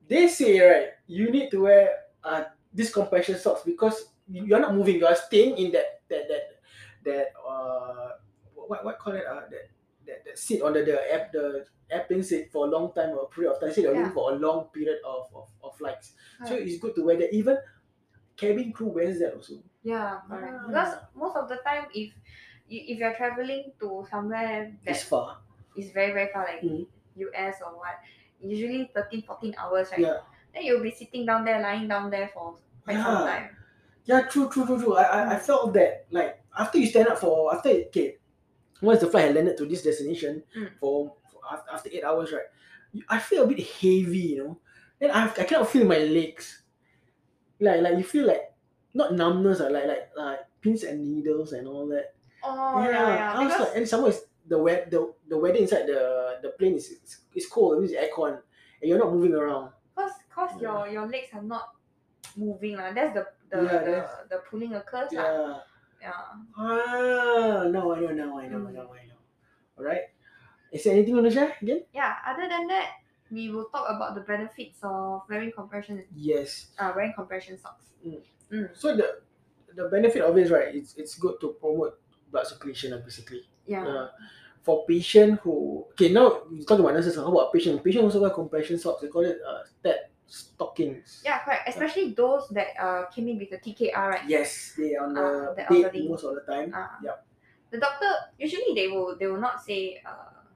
They 0.09 0.28
say 0.28 0.61
right, 0.61 0.88
you 1.07 1.31
need 1.31 1.50
to 1.50 1.62
wear 1.62 1.90
uh 2.25 2.45
this 2.73 2.93
compression 2.93 3.38
socks 3.38 3.62
because 3.64 4.12
you're 4.28 4.61
not 4.61 4.75
moving. 4.75 4.97
You 4.97 5.07
are 5.07 5.16
staying 5.16 5.59
in 5.59 5.73
that 5.73 6.00
that 6.09 6.28
that 6.28 6.45
that 7.04 7.26
uh 7.37 8.16
what 8.54 8.85
what 8.85 8.99
call 8.99 9.12
it 9.12 9.25
uh 9.28 9.45
that 9.50 9.69
that, 10.06 10.25
that 10.25 10.38
seat 10.38 10.62
on 10.62 10.73
the 10.73 10.82
the 10.84 11.12
app 11.14 11.32
the 11.32 11.66
airplane 11.90 12.23
seat 12.23 12.50
for 12.52 12.66
a 12.66 12.70
long 12.70 12.92
time 12.94 13.11
or 13.11 13.25
a 13.25 13.28
period 13.28 13.52
of 13.52 13.61
time. 13.61 13.73
Say 13.73 13.82
you're 13.82 13.94
Yeah. 13.94 14.11
for 14.12 14.32
a 14.32 14.37
long 14.37 14.66
period 14.68 14.99
of 15.04 15.28
of, 15.34 15.49
of 15.62 15.76
flights. 15.78 16.14
So 16.46 16.54
it's 16.54 16.78
good 16.78 16.94
to 16.96 17.04
wear 17.04 17.16
that. 17.18 17.34
Even 17.34 17.58
cabin 18.37 18.73
crew 18.73 18.88
wears 18.88 19.18
that 19.20 19.34
also. 19.34 19.62
Yeah, 19.82 20.20
correct. 20.28 20.54
Ah. 20.61 20.66
Because 20.66 20.94
most 21.14 21.37
of 21.37 21.49
the 21.49 21.56
time, 21.56 21.87
if 21.94 22.12
you, 22.68 22.80
if 22.88 22.99
you're 22.99 23.14
traveling 23.14 23.73
to 23.80 24.06
somewhere 24.11 24.73
that 24.84 24.90
It's 24.90 25.04
far. 25.04 25.42
is 25.76 25.90
very 25.92 26.12
very 26.12 26.32
far, 26.32 26.44
like 26.44 26.62
Mm. 26.62 26.87
US 27.16 27.61
or 27.62 27.76
what, 27.76 28.00
usually 28.40 28.90
13, 28.94 29.23
14 29.23 29.54
hours, 29.58 29.90
right? 29.92 30.00
Yeah. 30.00 30.20
Then 30.52 30.62
you'll 30.64 30.82
be 30.82 30.90
sitting 30.90 31.26
down 31.26 31.44
there, 31.44 31.61
lying 31.61 31.88
down 31.88 32.11
there 32.11 32.28
for 32.28 32.58
quite 32.84 33.02
some 33.02 33.18
Yeah. 33.18 33.25
time. 33.25 33.56
Yeah, 34.06 34.20
true, 34.28 34.50
true, 34.50 34.66
true, 34.66 34.78
true. 34.78 34.96
I, 34.96 35.02
I, 35.04 35.34
I 35.37 35.38
felt 35.38 35.73
that 35.75 36.06
like 36.11 36.42
after 36.56 36.78
you 36.78 36.87
stand 36.87 37.08
up 37.08 37.18
for 37.18 37.54
after 37.54 37.70
okay, 37.88 38.18
once 38.83 39.00
the 39.00 39.09
flight 39.09 39.26
had 39.26 39.35
landed 39.35 39.57
to 39.59 39.66
this 39.66 39.83
destination 39.83 40.43
Mm. 40.57 40.71
for, 40.81 41.14
for 41.31 41.40
after, 41.50 41.71
after 41.71 41.88
eight 41.93 42.04
hours, 42.04 42.33
right? 42.33 42.49
I 43.09 43.19
feel 43.19 43.45
a 43.45 43.47
bit 43.47 43.61
heavy, 43.61 44.38
you 44.38 44.45
know. 44.45 44.59
Then 45.00 45.11
I 45.11 45.21
have, 45.26 45.38
I 45.38 45.45
cannot 45.45 45.69
feel 45.69 45.85
my 45.87 45.99
legs. 45.99 46.62
Like 47.61 47.81
like 47.83 47.99
you 47.99 48.04
feel 48.04 48.26
like 48.26 48.52
not 48.95 49.14
numbness, 49.14 49.61
ah, 49.61 49.71
like 49.71 49.87
like 49.87 50.11
like 50.16 50.40
pins 50.61 50.83
and 50.85 51.02
needles 51.02 51.52
and 51.52 51.66
all 51.66 51.87
that. 51.88 52.14
Oh 52.43 52.83
yeah, 52.83 53.14
yeah. 53.14 53.33
I 53.35 53.38
was 53.45 53.52
Because 53.52 53.61
like, 53.69 53.76
and 53.78 53.88
some 53.88 54.04
is 54.07 54.26
the 54.47 54.59
wet 54.59 54.90
the 54.90 55.12
the 55.28 55.38
weather 55.38 55.59
inside 55.59 55.87
the 55.87 56.38
the 56.43 56.50
plane 56.59 56.75
is 56.75 56.90
is, 56.90 57.26
is 57.35 57.47
cold. 57.47 57.78
It 57.78 57.81
means 57.81 57.95
aircon, 57.95 58.38
and 58.83 58.87
you're 58.87 58.99
not 58.99 59.12
moving 59.14 59.35
around. 59.35 59.71
cause, 59.95 60.12
cause 60.31 60.61
your 60.61 60.87
your 60.88 61.07
legs 61.07 61.31
are 61.33 61.43
not 61.43 61.75
moving 62.37 62.76
lah. 62.76 62.93
That's 62.93 63.14
the 63.14 63.25
the, 63.50 63.62
Yeah, 63.62 63.78
the, 63.87 63.97
the 64.31 64.38
pulling 64.50 64.75
occurs 64.75 65.11
lah. 65.14 65.23
Yeah. 65.23 65.59
Yeah. 66.04 66.12
Ah, 66.61 67.64
no, 67.73 67.96
I 67.96 68.00
know, 68.04 68.12
now 68.12 68.37
I 68.38 68.46
know, 68.49 68.61
Mm. 68.68 68.76
now 68.76 68.92
I 68.92 69.08
know. 69.08 69.16
All 69.80 69.84
right. 69.88 70.12
Is 70.70 70.84
there 70.84 70.92
anything 70.92 71.16
you 71.16 71.23
want 71.23 71.32
to 71.32 71.34
share 71.34 71.56
again? 71.62 71.84
Yeah. 71.96 72.12
Other 72.28 72.44
than 72.49 72.66
that, 72.68 73.00
we 73.32 73.49
will 73.49 73.73
talk 73.73 73.88
about 73.88 74.14
the 74.14 74.20
benefits 74.20 74.78
of 74.84 75.23
wearing 75.30 75.50
compression 75.50 76.04
Yes. 76.14 76.76
uh 76.78 76.92
wearing 76.94 77.14
compression 77.16 77.56
socks. 77.58 77.96
So 78.76 78.94
the 78.94 79.25
the 79.75 79.88
benefit 79.88 80.23
of 80.23 80.37
it, 80.37 80.50
right? 80.52 80.75
It's 80.76 80.94
it's 81.00 81.16
good 81.16 81.40
to 81.40 81.56
promote 81.58 81.99
blood 82.30 82.46
circulation, 82.46 82.92
basically. 83.02 83.49
Yeah. 83.66 83.87
Uh, 83.87 84.08
for 84.62 84.84
patient 84.87 85.40
who 85.40 85.84
okay 85.92 86.08
now 86.12 86.44
you 86.52 86.64
talk 86.64 86.78
about 86.78 86.92
nurses. 86.94 87.16
How 87.16 87.32
about 87.32 87.52
patient? 87.52 87.82
Patient 87.82 88.04
also 88.04 88.20
wear 88.20 88.30
compression 88.30 88.76
socks. 88.78 89.00
They 89.02 89.08
call 89.08 89.25
it 89.25 89.40
uh 89.40 89.64
that 89.82 90.11
stockings. 90.26 91.23
Yeah, 91.25 91.38
correct. 91.45 91.69
Especially 91.69 92.12
those 92.12 92.49
that 92.50 92.69
uh 92.78 93.07
came 93.11 93.28
in 93.28 93.38
with 93.38 93.50
the 93.50 93.59
TKR, 93.59 94.11
right? 94.11 94.25
Yes, 94.28 94.75
they 94.76 94.95
are 94.97 95.07
on 95.07 95.14
the 95.14 95.23
Ah, 95.23 95.54
the 95.54 95.83
bed 95.90 95.93
most 96.09 96.25
of 96.25 96.35
the 96.35 96.43
time. 96.43 96.73
Uh, 96.75 96.88
Yep. 97.02 97.26
The 97.71 97.78
doctor 97.78 98.11
usually 98.38 98.71
they 98.75 98.88
will 98.88 99.16
they 99.19 99.26
will 99.26 99.40
not 99.40 99.59
say 99.62 100.00
uh 100.07 100.47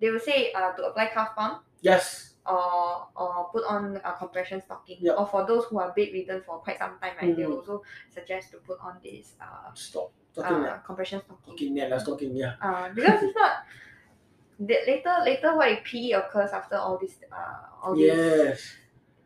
they 0.00 0.10
will 0.10 0.20
say 0.22 0.52
uh 0.52 0.72
to 0.72 0.84
apply 0.86 1.08
calf 1.10 1.34
pump 1.34 1.62
Yes. 1.80 2.34
or 2.46 3.08
or 3.16 3.48
put 3.52 3.64
on 3.66 3.96
a 4.04 4.12
compression 4.14 4.62
stocking. 4.62 4.98
Yeah. 5.00 5.18
Or 5.18 5.26
for 5.26 5.46
those 5.46 5.64
who 5.66 5.78
are 5.80 5.92
bedridden 5.96 6.42
for 6.46 6.58
quite 6.62 6.78
some 6.78 6.98
time, 7.02 7.16
right? 7.20 7.34
They 7.36 7.42
Mhm. 7.42 7.48
will 7.48 7.58
also 7.58 7.82
suggest 8.10 8.52
to 8.52 8.58
put 8.62 8.78
on 8.80 9.00
this 9.02 9.34
uh, 9.40 9.72
Stop. 9.74 10.12
Stocking. 10.32 10.64
uh 10.66 10.78
compression 10.86 11.20
stocking. 11.22 11.42
Stocking. 11.54 11.76
Yeah, 11.76 11.98
stocking. 11.98 12.32
Yeah. 12.36 12.54
Uh, 12.62 12.88
because 12.94 13.22
it's 13.26 13.34
not, 13.36 13.66
the, 14.58 14.76
later 14.86 15.14
later 15.24 15.56
what 15.56 15.68
if 15.70 15.82
PE 15.84 16.12
occurs 16.12 16.50
after 16.50 16.76
all 16.76 16.98
this 16.98 17.18
uh 17.32 17.82
all 17.82 17.94
this 17.94 18.14
Yes. 18.14 18.74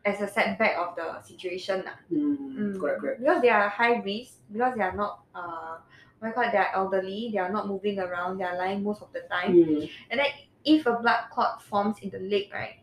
As 0.05 0.21
a 0.21 0.27
setback 0.27 0.77
of 0.79 0.95
the 0.95 1.19
situation 1.21 1.83
lah. 1.83 1.97
Mm, 2.07 2.37
Mm. 2.55 2.79
Correct. 2.79 2.99
Correct. 3.01 3.19
Because 3.19 3.41
they 3.43 3.49
are 3.51 3.67
high 3.67 3.99
risk, 3.99 4.39
because 4.51 4.73
they 4.75 4.83
are 4.83 4.95
not 4.95 5.27
uh 5.35 5.77
what 6.19 6.27
you 6.29 6.33
call 6.35 6.47
they 6.51 6.57
are 6.57 6.71
elderly, 6.75 7.29
they 7.31 7.39
are 7.39 7.51
not 7.51 7.67
moving 7.67 7.99
around, 7.99 8.39
they 8.39 8.47
are 8.47 8.55
lying 8.57 8.83
most 8.83 9.01
of 9.03 9.11
the 9.11 9.23
time. 9.31 9.55
Mm. 9.55 9.89
And 10.11 10.19
then 10.19 10.31
if 10.63 10.85
a 10.87 10.95
blood 10.99 11.27
clot 11.31 11.61
forms 11.63 11.99
in 11.99 12.09
the 12.11 12.19
leg, 12.19 12.47
right, 12.51 12.79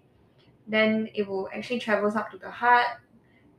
then 0.68 1.08
it 1.14 1.26
will 1.28 1.49
actually 1.52 1.80
travels 1.80 2.16
up 2.16 2.30
to 2.32 2.38
the 2.38 2.50
heart 2.50 3.00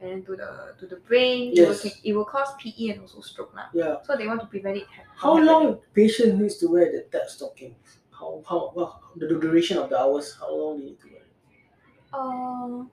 and 0.02 0.22
to 0.26 0.38
the 0.38 0.78
to 0.78 0.86
the 0.86 0.98
brain. 1.10 1.54
It, 1.54 1.62
will, 1.66 1.74
Yes. 1.74 2.02
it 2.06 2.14
will 2.14 2.26
cause 2.30 2.54
PE 2.62 2.94
and 2.94 3.02
also 3.02 3.22
stroke 3.26 3.54
lah. 3.58 3.70
Yeah. 3.74 4.02
So 4.06 4.14
they 4.18 4.26
want 4.30 4.42
to 4.42 4.48
prevent 4.50 4.78
it. 4.78 4.86
How 5.18 5.34
happening. 5.38 5.50
long 5.50 5.66
patient 5.98 6.38
needs 6.38 6.58
to 6.62 6.70
wear 6.70 6.90
the 6.94 7.10
TED 7.10 7.26
stocking? 7.30 7.74
How 8.14 8.42
how 8.46 8.74
well, 8.78 9.02
the 9.18 9.26
duration 9.30 9.78
of 9.82 9.90
the 9.90 9.98
hours? 9.98 10.34
How 10.38 10.54
long 10.54 10.78
they 10.82 10.94
need 10.94 11.00
to 11.02 11.08
wear? 11.10 11.26
it? 11.26 11.34
Uh, 12.14 12.86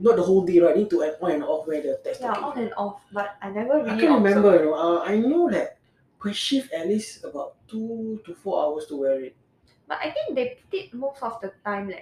Not 0.00 0.16
the 0.16 0.22
whole 0.22 0.44
day, 0.48 0.58
right? 0.60 0.76
Need 0.76 0.88
to 0.90 1.04
on 1.04 1.30
and 1.30 1.44
off 1.44 1.66
where 1.68 1.82
the 1.82 2.00
tap 2.02 2.16
yeah, 2.20 2.32
on 2.32 2.56
and 2.58 2.72
off, 2.76 3.00
but 3.12 3.36
I 3.42 3.50
never 3.50 3.84
really 3.84 3.90
I 3.90 4.00
can 4.00 4.12
observed. 4.16 4.24
remember, 4.24 4.52
you 4.56 4.64
know. 4.70 4.74
Uh, 4.74 5.04
I 5.04 5.18
know 5.20 5.50
that 5.50 5.76
per 6.18 6.32
shift 6.32 6.72
at 6.72 6.88
least 6.88 7.24
about 7.24 7.56
two 7.68 8.20
to 8.24 8.34
four 8.34 8.56
hours 8.64 8.86
to 8.86 8.96
wear 8.96 9.20
it. 9.20 9.36
But 9.86 9.98
I 10.00 10.10
think 10.10 10.34
they 10.34 10.56
put 10.56 10.72
it 10.78 10.94
most 10.94 11.22
of 11.22 11.40
the 11.42 11.52
time 11.64 11.88
leh. 11.92 12.00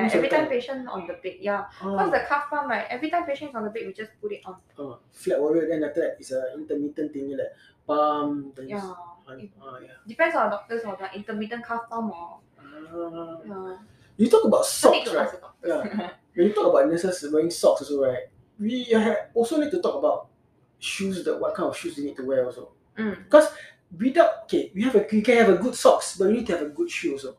Most 0.00 0.14
Every 0.14 0.28
time 0.32 0.48
time. 0.48 0.48
patient 0.48 0.88
on 0.88 1.06
the 1.06 1.14
bed, 1.20 1.36
yeah. 1.40 1.66
Because 1.78 2.08
Uh, 2.08 2.16
the 2.16 2.24
calf 2.24 2.48
pump, 2.48 2.70
right? 2.70 2.86
Every 2.88 3.10
time 3.10 3.26
patient 3.26 3.50
is 3.50 3.56
on 3.56 3.64
the 3.64 3.70
bed, 3.70 3.82
we 3.86 3.92
just 3.92 4.12
put 4.22 4.32
it 4.32 4.40
on. 4.46 4.56
uh, 4.78 4.96
flat 5.12 5.38
warrior. 5.40 5.68
Then 5.68 5.84
after 5.84 6.00
that, 6.00 6.16
it's 6.18 6.32
a 6.32 6.54
intermittent 6.56 7.12
thing 7.12 7.36
like 7.36 7.52
pump. 7.86 8.56
Then 8.56 8.68
Yeah. 8.72 8.80
Uh, 9.28 9.36
yeah. 9.36 10.00
Depends 10.08 10.36
on 10.36 10.48
the 10.48 10.56
doctors 10.56 10.82
or 10.84 10.96
the 10.96 11.12
intermittent 11.16 11.66
calf 11.66 11.82
pump 11.90 12.14
or 12.14 12.40
Uh, 12.56 13.36
yeah. 13.44 13.76
You 14.16 14.28
talk 14.28 14.44
about 14.44 14.64
socks, 14.66 15.12
right? 15.12 15.28
doctors. 15.40 16.10
When 16.34 16.46
you 16.48 16.52
talk 16.52 16.66
about 16.72 16.88
nurses 16.88 17.24
wearing 17.32 17.50
socks 17.50 17.82
also, 17.82 18.02
right? 18.02 18.24
We 18.58 18.92
also 19.34 19.58
need 19.58 19.70
to 19.72 19.80
talk 19.80 19.96
about 19.96 20.28
shoes. 20.78 21.24
That 21.24 21.38
what 21.40 21.54
kind 21.54 21.68
of 21.68 21.76
shoes 21.76 21.96
you 21.98 22.04
need 22.04 22.16
to 22.16 22.24
wear 22.24 22.44
also. 22.46 22.72
Mm. 22.98 23.24
Because 23.24 23.48
without 23.98 24.44
okay, 24.44 24.70
we 24.74 24.82
have 24.82 24.94
a 24.94 25.06
you 25.10 25.22
can 25.22 25.36
have 25.38 25.48
a 25.48 25.56
good 25.56 25.74
socks, 25.74 26.16
but 26.16 26.26
you 26.26 26.34
need 26.34 26.46
to 26.46 26.52
have 26.56 26.62
a 26.66 26.70
good 26.70 26.90
shoe 26.90 27.12
also. 27.12 27.36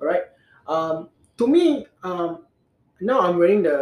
Alright. 0.00 0.24
Um 0.66 1.08
to 1.38 1.46
me, 1.46 1.86
um 2.02 2.44
now 3.00 3.20
I'm 3.20 3.38
wearing 3.38 3.62
the 3.62 3.76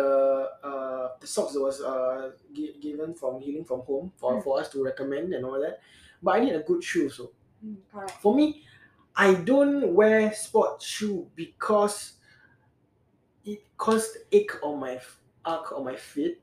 uh 0.62 1.09
the 1.21 1.26
socks 1.26 1.52
that 1.52 1.61
was 1.61 1.81
uh 1.81 2.33
gi- 2.52 2.76
given 2.81 3.14
from 3.14 3.40
healing 3.40 3.64
from 3.64 3.81
home 3.81 4.12
for, 4.17 4.35
Mm. 4.35 4.43
for 4.45 4.61
us 4.61 4.69
to 4.71 4.83
recommend 4.85 5.35
and 5.35 5.45
all 5.45 5.61
that. 5.61 5.81
But 6.23 6.37
I 6.37 6.40
need 6.40 6.55
a 6.55 6.61
good 6.62 6.83
shoe 6.83 7.05
also. 7.05 7.31
Mm. 7.64 7.76
For 8.23 8.35
me, 8.35 8.64
I 9.21 9.35
don't 9.35 9.93
wear 9.93 10.33
sport 10.33 10.81
shoe 10.81 11.29
because 11.37 12.15
it 13.45 13.61
caused 13.77 14.17
ache 14.33 14.53
on 14.62 14.81
my 14.81 14.99
arc 15.45 15.73
on 15.73 15.85
my 15.85 15.97
feet, 15.97 16.41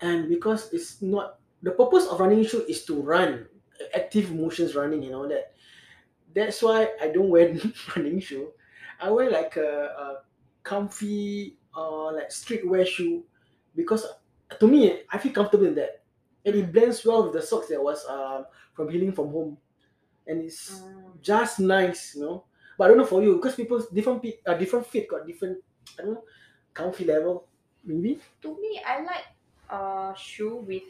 and 0.00 0.28
because 0.28 0.72
it's 0.72 1.02
not 1.02 1.40
the 1.62 1.72
purpose 1.72 2.06
of 2.06 2.20
running 2.20 2.44
shoe 2.44 2.64
is 2.68 2.84
to 2.86 3.00
run, 3.02 3.46
active 3.94 4.32
motions 4.34 4.74
running 4.74 5.04
and 5.04 5.14
all 5.14 5.28
that. 5.28 5.52
That's 6.34 6.62
why 6.62 6.90
I 7.00 7.08
don't 7.08 7.28
wear 7.30 7.56
running 7.96 8.20
shoe. 8.20 8.52
I 9.00 9.10
wear 9.10 9.30
like 9.30 9.56
a, 9.56 9.70
a 9.92 10.22
comfy 10.62 11.58
uh 11.76 12.12
like 12.12 12.30
streetwear 12.30 12.86
shoe 12.86 13.24
because 13.76 14.06
to 14.58 14.66
me 14.66 15.02
I 15.12 15.18
feel 15.18 15.32
comfortable 15.32 15.66
in 15.66 15.74
that, 15.76 16.02
and 16.46 16.54
it 16.54 16.72
blends 16.72 17.04
well 17.04 17.24
with 17.24 17.34
the 17.34 17.42
socks 17.42 17.68
that 17.68 17.82
was 17.82 18.06
um 18.08 18.46
from 18.72 18.88
healing 18.88 19.12
from 19.12 19.28
home, 19.30 19.58
and 20.28 20.44
it's 20.44 20.80
Mm. 20.80 21.20
just 21.24 21.58
nice, 21.60 22.14
you 22.14 22.22
know. 22.22 22.44
But 22.76 22.84
I 22.84 22.88
don't 22.88 22.98
know 22.98 23.06
for 23.10 23.22
you 23.22 23.36
because 23.36 23.56
people 23.56 23.80
different 23.92 24.22
pe- 24.22 24.38
uh, 24.46 24.54
different 24.54 24.86
fit 24.86 25.08
got 25.08 25.26
different 25.26 25.58
I 25.98 26.02
don't 26.04 26.14
know 26.14 26.24
comfy 26.74 27.04
level 27.04 27.48
maybe. 27.82 28.20
To 28.42 28.54
me, 28.60 28.78
I 28.86 29.02
like 29.02 29.26
uh 29.68 30.14
shoe 30.14 30.62
with 30.62 30.84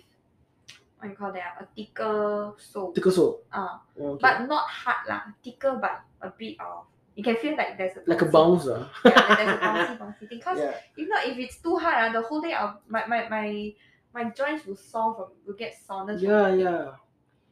what 0.98 1.08
you 1.10 1.16
call 1.16 1.32
that 1.32 1.56
ah, 1.56 1.64
a 1.64 1.66
thicker 1.74 2.52
sole. 2.58 2.92
Thicker 2.92 3.10
sole. 3.10 3.40
Uh, 3.52 3.78
Okay. 3.96 4.18
but 4.20 4.46
not 4.50 4.66
hard 4.68 5.06
lah. 5.08 5.22
Thicker 5.42 5.78
but 5.80 6.02
a 6.20 6.30
bit 6.34 6.58
of 6.60 6.84
you 7.14 7.24
can 7.24 7.34
feel 7.36 7.56
like 7.56 7.78
there's 7.78 7.96
a 7.98 8.02
like 8.06 8.22
a 8.22 8.26
bouncy- 8.26 8.32
bounce, 8.32 8.66
uh. 8.68 8.86
Yeah, 9.04 9.14
like 9.16 9.38
there's 9.38 9.50
a 9.50 9.62
bouncy 9.62 9.94
bouncy 9.98 10.24
thing. 10.28 10.40
Cause 10.42 10.58
yeah. 10.58 10.74
if 10.96 11.06
not, 11.08 11.26
if 11.26 11.38
it's 11.38 11.58
too 11.58 11.76
hard, 11.78 12.10
uh, 12.10 12.12
the 12.20 12.22
whole 12.26 12.40
day 12.40 12.52
I'll, 12.52 12.78
my, 12.86 13.06
my 13.06 13.28
my 13.28 13.74
my 14.14 14.24
joints 14.30 14.66
will 14.66 14.76
sore 14.78 15.14
from 15.14 15.28
will 15.46 15.54
get 15.58 15.74
soreness. 15.86 16.20
Yeah, 16.22 16.54
yeah. 16.54 16.84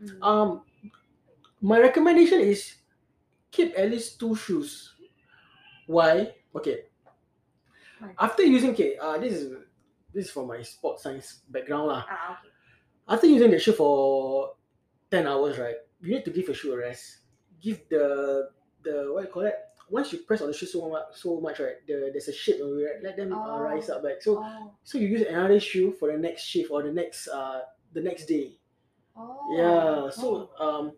Mm. 0.03 0.23
Um, 0.23 0.63
my 1.61 1.79
recommendation 1.81 2.41
is 2.41 2.77
keep 3.51 3.73
at 3.79 3.91
least 3.91 4.19
two 4.21 4.35
shoes. 4.37 4.95
Why? 5.87 6.35
Okay. 6.55 6.85
Why? 7.99 8.13
After 8.19 8.43
using 8.43 8.71
okay, 8.71 8.97
uh, 8.99 9.19
this 9.19 9.33
is 9.33 9.57
this 10.13 10.27
is 10.27 10.31
from 10.31 10.49
my 10.49 10.63
sports 10.63 11.03
science 11.03 11.41
background 11.49 11.89
lah. 11.89 12.05
Ah, 12.09 12.39
okay. 12.41 12.51
After 13.09 13.27
using 13.27 13.51
the 13.51 13.59
shoe 13.59 13.73
for 13.73 14.53
ten 15.11 15.27
hours, 15.27 15.59
right? 15.59 15.79
You 16.03 16.15
need 16.15 16.25
to 16.25 16.31
give 16.35 16.47
your 16.49 16.57
shoe 16.57 16.73
a 16.75 16.79
rest. 16.79 17.25
Give 17.63 17.81
the 17.89 18.51
the 18.83 19.09
what 19.13 19.25
you 19.25 19.31
call 19.33 19.47
it? 19.47 19.57
Once 19.89 20.13
you 20.13 20.19
press 20.27 20.43
on 20.43 20.49
the 20.51 20.57
shoe 20.57 20.67
so 20.67 20.91
much, 20.91 21.15
so 21.15 21.39
much, 21.39 21.61
right? 21.63 21.79
The, 21.87 22.11
there's 22.11 22.27
a 22.27 22.35
shape, 22.35 22.59
and 22.59 22.75
we 22.75 22.83
let 23.07 23.17
them 23.17 23.31
uh, 23.33 23.39
Oh. 23.39 23.61
rise 23.63 23.89
up 23.89 24.03
back. 24.03 24.19
So 24.21 24.43
Oh. 24.43 24.75
so 24.83 24.99
you 24.99 25.07
use 25.07 25.23
another 25.23 25.61
shoe 25.63 25.95
for 25.95 26.11
the 26.11 26.19
next 26.19 26.43
shift 26.43 26.71
or 26.75 26.83
the 26.83 26.91
next 26.93 27.29
uh 27.31 27.63
the 27.95 28.03
next 28.03 28.27
day. 28.27 28.59
Oh. 29.15 29.47
Yeah. 29.55 30.11
So 30.11 30.51
um 30.59 30.93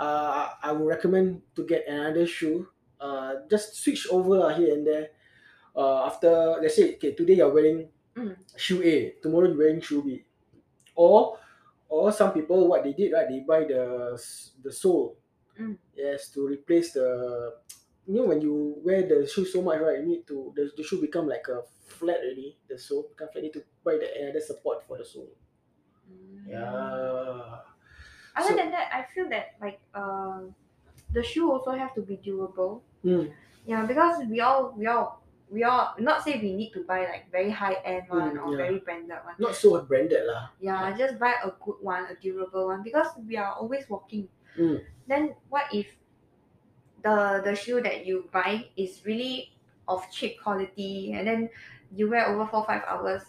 uh 0.00 0.56
I 0.62 0.72
would 0.72 0.88
recommend 0.88 1.42
to 1.56 1.66
get 1.66 1.84
another 1.88 2.26
shoe. 2.26 2.68
Uh 3.00 3.44
just 3.50 3.76
switch 3.76 4.08
over 4.10 4.40
uh, 4.40 4.54
here 4.56 4.72
and 4.74 4.86
there. 4.86 5.10
Uh 5.76 6.06
after 6.06 6.58
let's 6.62 6.76
say 6.76 6.96
okay 6.96 7.12
today 7.14 7.36
you're 7.40 7.52
wearing 7.54 7.90
Mm. 8.16 8.36
shoe 8.58 8.82
A, 8.82 9.22
tomorrow 9.22 9.48
you're 9.48 9.58
wearing 9.58 9.80
shoe 9.80 10.02
B. 10.02 10.24
Or 10.96 11.38
or 11.88 12.12
some 12.12 12.32
people 12.32 12.68
what 12.68 12.84
they 12.84 12.92
did 12.92 13.12
right 13.12 13.28
they 13.28 13.40
buy 13.40 13.64
the 13.64 14.14
the 14.62 14.72
sole 14.72 15.18
Mm. 15.60 15.76
yes 15.94 16.30
to 16.32 16.46
replace 16.46 16.92
the 16.94 17.54
you 18.06 18.14
know 18.16 18.24
when 18.26 18.40
you 18.40 18.80
wear 18.84 19.02
the 19.06 19.26
shoe 19.28 19.44
so 19.44 19.62
much 19.62 19.80
right 19.80 20.00
you 20.00 20.06
need 20.06 20.26
to 20.26 20.52
the, 20.56 20.70
the 20.76 20.82
shoe 20.82 21.00
become 21.00 21.28
like 21.28 21.46
a 21.48 21.62
flat 21.86 22.18
already 22.24 22.58
the 22.68 22.78
sole 22.78 23.04
become 23.10 23.28
flat 23.32 23.44
you 23.44 23.50
need 23.50 23.58
to 23.58 23.64
buy 23.84 23.98
the 23.98 24.08
another 24.22 24.40
support 24.40 24.82
for 24.86 24.98
the 24.98 25.04
sole 25.04 25.30
Mm. 26.10 26.48
yeah 26.48 27.60
Other 28.36 28.56
than 28.56 28.70
that, 28.70 28.88
I 28.92 29.06
feel 29.14 29.28
that 29.30 29.54
like 29.60 29.80
uh, 29.94 30.40
the 31.12 31.22
shoe 31.22 31.50
also 31.50 31.72
have 31.72 31.94
to 31.94 32.02
be 32.02 32.16
durable. 32.16 32.82
Mm. 33.04 33.32
Yeah, 33.66 33.86
because 33.86 34.24
we 34.26 34.40
all 34.40 34.72
we 34.76 34.86
all 34.86 35.22
we 35.50 35.64
all 35.64 35.94
not 35.98 36.22
say 36.24 36.38
we 36.40 36.54
need 36.54 36.70
to 36.72 36.84
buy 36.84 37.00
like 37.10 37.30
very 37.30 37.50
high 37.50 37.74
end 37.84 38.04
one 38.08 38.36
Mm, 38.36 38.46
or 38.46 38.50
yeah. 38.52 38.56
very 38.56 38.78
branded 38.78 39.18
one. 39.24 39.34
not 39.38 39.54
so 39.54 39.74
branded 39.82 40.22
lah 40.26 40.48
Yeah, 40.62 40.94
just 40.96 41.18
buy 41.18 41.34
a 41.42 41.50
good 41.58 41.76
one, 41.82 42.06
a 42.06 42.14
durable 42.14 42.66
one 42.70 42.82
because 42.82 43.08
we 43.26 43.36
are 43.36 43.52
always 43.58 43.84
walking. 43.90 44.28
Mm. 44.56 44.80
Then 45.10 45.34
what 45.50 45.66
if 45.74 45.90
the 47.02 47.40
the 47.44 47.54
shoe 47.54 47.80
that 47.82 48.06
you 48.06 48.28
buy 48.32 48.68
is 48.76 49.00
really 49.04 49.50
of 49.88 50.04
cheap 50.12 50.38
quality 50.42 51.12
and 51.12 51.26
then 51.26 51.48
you 51.90 52.08
wear 52.08 52.28
over 52.28 52.46
four 52.46 52.64
five 52.64 52.82
hours, 52.86 53.22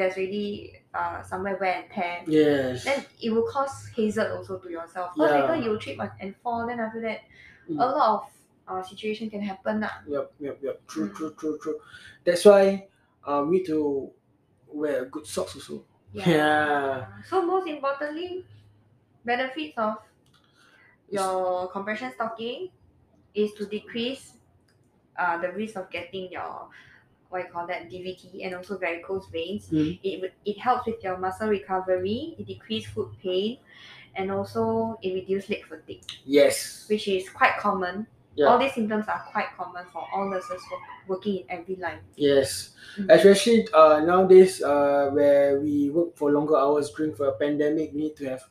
there's 0.00 0.16
really 0.16 0.80
uh 0.96 1.20
somewhere 1.22 1.60
wear 1.60 1.84
and 1.84 1.88
tear. 1.92 2.24
yes 2.24 2.84
Then 2.88 3.04
it 3.20 3.28
will 3.30 3.44
cause 3.52 3.92
hazard 3.92 4.32
also 4.32 4.56
to 4.58 4.68
yourself. 4.72 5.12
Because 5.12 5.28
Yeah. 5.30 5.44
later 5.44 5.56
you 5.60 5.76
trip 5.76 6.00
and- 6.00 6.32
fall, 6.40 6.64
then 6.66 6.80
after 6.80 7.04
that 7.04 7.20
Mm. 7.68 7.76
a 7.78 7.86
lot 7.92 8.08
of 8.16 8.22
uh, 8.66 8.82
situation 8.82 9.28
can 9.28 9.42
happen. 9.44 9.80
lah. 9.84 10.00
Yep, 10.08 10.26
yep, 10.40 10.56
yep. 10.62 10.76
True, 10.88 11.10
Mm. 11.10 11.14
true, 11.14 11.32
true, 11.38 11.56
true. 11.60 11.78
That's 12.24 12.42
why 12.48 12.88
uh, 13.28 13.44
we 13.44 13.58
need 13.60 13.66
to 13.68 14.10
wear 14.72 15.04
good 15.06 15.26
socks 15.26 15.54
also. 15.58 15.84
Yeah. 16.16 17.06
So 17.28 17.44
most 17.44 17.66
importantly, 17.68 18.42
benefits 19.22 19.76
of 19.78 20.00
your 21.10 21.68
compression 21.68 22.10
stocking 22.14 22.70
is 23.34 23.52
to 23.58 23.66
decrease 23.66 24.38
uh, 25.18 25.36
the 25.38 25.52
risk 25.52 25.76
of 25.76 25.90
getting 25.90 26.30
your 26.32 26.70
what 27.30 27.44
you 27.46 27.48
call 27.52 27.66
that 27.66 27.88
DVT 27.90 28.44
and 28.44 28.54
also 28.54 28.76
varicose 28.78 29.26
veins. 29.30 29.68
Mm. 29.70 29.98
It 30.02 30.20
would 30.20 30.32
it 30.44 30.58
helps 30.58 30.86
with 30.86 31.02
your 31.02 31.16
muscle 31.16 31.48
recovery. 31.48 32.34
It 32.38 32.46
decreases 32.46 32.90
foot 32.90 33.10
pain, 33.22 33.58
and 34.16 34.30
also 34.30 34.98
it 35.02 35.14
reduces 35.14 35.48
leg 35.50 35.64
fatigue, 35.66 36.04
Yes. 36.24 36.86
which 36.88 37.08
is 37.08 37.28
quite 37.30 37.56
common. 37.58 38.06
Yeah. 38.36 38.46
All 38.46 38.58
these 38.58 38.74
symptoms 38.74 39.06
are 39.08 39.22
quite 39.32 39.48
common 39.56 39.84
for 39.92 40.06
all 40.14 40.30
nurses 40.30 40.62
working 41.08 41.38
in 41.38 41.44
every 41.50 41.76
line. 41.76 41.98
Yes. 42.16 42.70
Mm. 42.98 43.10
Especially 43.10 43.66
uh, 43.74 44.00
nowadays, 44.04 44.62
uh, 44.62 45.10
where 45.12 45.60
we 45.60 45.90
work 45.90 46.16
for 46.16 46.30
longer 46.30 46.56
hours 46.56 46.90
during 46.96 47.14
for 47.14 47.26
a 47.26 47.32
pandemic, 47.32 47.92
we 47.92 48.02
need 48.02 48.16
to 48.16 48.28
have 48.30 48.42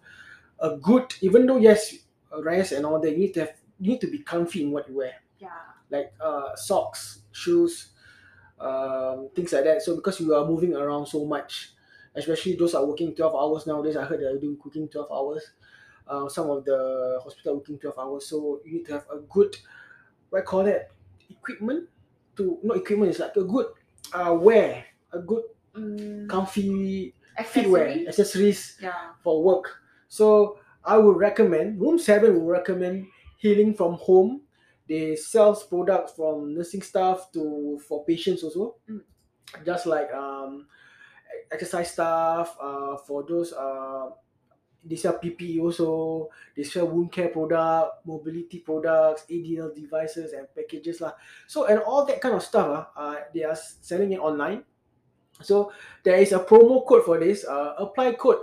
a 0.59 0.75
good. 0.77 1.13
Even 1.21 1.45
though 1.45 1.57
yes, 1.57 1.95
rest 2.43 2.73
and 2.73 2.85
all 2.85 2.99
that, 2.99 3.11
you 3.11 3.17
need 3.17 3.33
to 3.35 3.41
have. 3.41 3.53
You 3.79 3.91
need 3.91 4.01
to 4.01 4.07
be 4.07 4.19
comfy 4.19 4.63
in 4.63 4.71
what 4.71 4.89
you 4.89 4.95
wear, 4.97 5.13
Yeah. 5.39 5.47
like 5.89 6.11
uh, 6.19 6.53
socks, 6.57 7.21
shoes, 7.31 7.91
um, 8.59 9.29
things 9.35 9.53
like 9.53 9.63
that. 9.65 9.81
So 9.81 9.95
because 9.95 10.19
you 10.19 10.33
are 10.35 10.45
moving 10.45 10.75
around 10.75 11.07
so 11.07 11.25
much, 11.25 11.71
especially 12.15 12.55
those 12.55 12.75
are 12.75 12.85
working 12.85 13.15
twelve 13.15 13.35
hours 13.35 13.67
nowadays. 13.67 13.97
I 13.97 14.05
heard 14.05 14.19
they 14.21 14.25
are 14.25 14.37
doing 14.39 14.57
cooking 14.61 14.87
twelve 14.89 15.11
hours. 15.11 15.51
Uh, 16.07 16.27
some 16.29 16.49
of 16.49 16.65
the 16.65 17.19
hospital 17.23 17.57
working 17.57 17.79
twelve 17.79 17.97
hours. 17.99 18.27
So 18.27 18.61
you 18.65 18.73
need 18.79 18.85
to 18.87 18.93
have 18.93 19.07
a 19.11 19.19
good, 19.19 19.55
what 20.29 20.39
I 20.41 20.45
call 20.45 20.63
that, 20.65 20.91
equipment 21.29 21.89
to 22.37 22.59
not 22.63 22.77
equipment. 22.77 23.11
It's 23.11 23.19
like 23.19 23.35
a 23.35 23.43
good 23.43 23.67
uh, 24.13 24.33
wear, 24.39 24.85
a 25.11 25.19
good 25.19 25.43
Mm, 25.75 26.27
comfy 26.27 27.13
footwear 27.45 27.89
accessories 28.07 28.79
Yeah. 28.81 29.13
for 29.23 29.43
work. 29.43 29.81
So 30.07 30.57
I 30.83 30.97
would 30.97 31.17
recommend 31.17 31.79
Room 31.79 31.99
Seven 31.99 32.33
will 32.33 32.47
recommend 32.47 33.05
healing 33.37 33.75
from 33.75 33.93
home. 33.93 34.41
They 34.89 35.15
sell 35.15 35.55
products 35.55 36.13
from 36.13 36.55
nursing 36.57 36.81
staff 36.81 37.29
to 37.33 37.79
for 37.87 38.03
patients 38.05 38.43
also. 38.43 38.75
Mm. 38.89 39.05
Just 39.63 39.85
like 39.85 40.11
um, 40.11 40.65
exercise 41.51 41.93
stuff. 41.93 42.57
Uh, 42.59 42.97
for 42.97 43.23
those 43.23 43.53
uh, 43.53 44.09
they 44.83 44.95
sell 44.95 45.21
PPE 45.21 45.61
also. 45.61 46.29
They 46.55 46.63
sell 46.63 46.87
wound 46.87 47.11
care 47.11 47.29
product, 47.29 48.05
mobility 48.05 48.59
products, 48.59 49.25
ADL 49.29 49.75
devices 49.75 50.33
and 50.33 50.47
packages 50.55 51.01
lah. 51.01 51.13
So 51.45 51.69
and 51.69 51.79
all 51.79 52.05
that 52.05 52.19
kind 52.19 52.33
of 52.33 52.41
stuff. 52.41 52.89
Uh, 52.97 52.99
uh, 52.99 53.15
they 53.33 53.43
are 53.43 53.55
selling 53.55 54.13
it 54.13 54.19
online. 54.19 54.63
So 55.41 55.71
there 56.03 56.17
is 56.17 56.33
a 56.33 56.39
promo 56.39 56.81
code 56.81 57.05
for 57.05 57.19
this. 57.19 57.45
Uh, 57.45 57.75
apply 57.77 58.13
code 58.13 58.41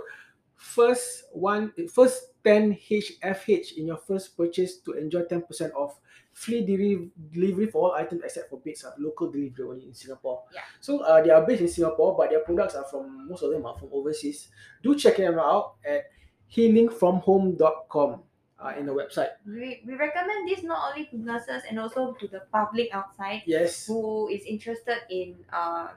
first 0.57 1.29
one 1.31 1.71
first 1.93 2.33
10 2.47 2.73
HFH 2.89 3.77
in 3.77 3.87
your 3.87 3.97
first 3.97 4.37
purchase 4.37 4.77
to 4.87 4.93
enjoy 4.93 5.23
10% 5.23 5.73
off 5.75 5.99
free 6.31 6.61
deli- 6.65 7.09
delivery 7.33 7.65
for 7.67 7.89
all 7.89 7.93
items 7.95 8.21
except 8.23 8.49
for 8.49 8.59
beds, 8.59 8.85
uh, 8.85 8.91
local 8.99 9.29
delivery 9.29 9.65
only 9.67 9.85
in 9.87 9.93
Singapore. 9.93 10.43
Yeah. 10.53 10.61
So 10.79 10.99
uh, 11.03 11.21
they 11.21 11.31
are 11.31 11.45
based 11.45 11.61
in 11.61 11.67
Singapore, 11.67 12.15
but 12.15 12.29
their 12.29 12.41
products 12.41 12.75
are 12.75 12.85
from 12.85 13.27
most 13.27 13.43
of 13.43 13.51
them 13.51 13.65
are 13.65 13.75
from 13.77 13.89
overseas. 13.91 14.47
Do 14.83 14.95
check 14.95 15.17
them 15.17 15.39
out 15.39 15.75
at 15.83 16.05
healingfromhome.com 16.53 18.23
uh, 18.59 18.73
in 18.77 18.85
the 18.85 18.93
website. 18.93 19.29
We, 19.45 19.81
we 19.85 19.93
recommend 19.95 20.47
this 20.47 20.63
not 20.63 20.91
only 20.93 21.05
to 21.07 21.17
nurses 21.17 21.63
and 21.69 21.79
also 21.79 22.13
to 22.13 22.27
the 22.27 22.41
public 22.51 22.89
outside 22.93 23.43
Yes. 23.45 23.85
who 23.87 24.27
is 24.29 24.43
interested 24.45 24.97
in 25.09 25.35
uh 25.51 25.89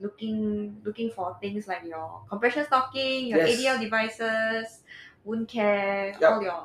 looking 0.00 0.76
looking 0.84 1.08
for 1.10 1.36
things 1.40 1.68
like 1.68 1.84
your 1.84 2.22
compression 2.28 2.64
stocking, 2.66 3.28
your 3.28 3.38
Yes. 3.38 3.60
ADL 3.60 3.80
devices, 3.80 4.82
wound 5.24 5.48
care, 5.48 6.14
Yup. 6.20 6.32
all 6.32 6.42
your 6.42 6.62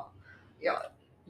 your 0.60 0.78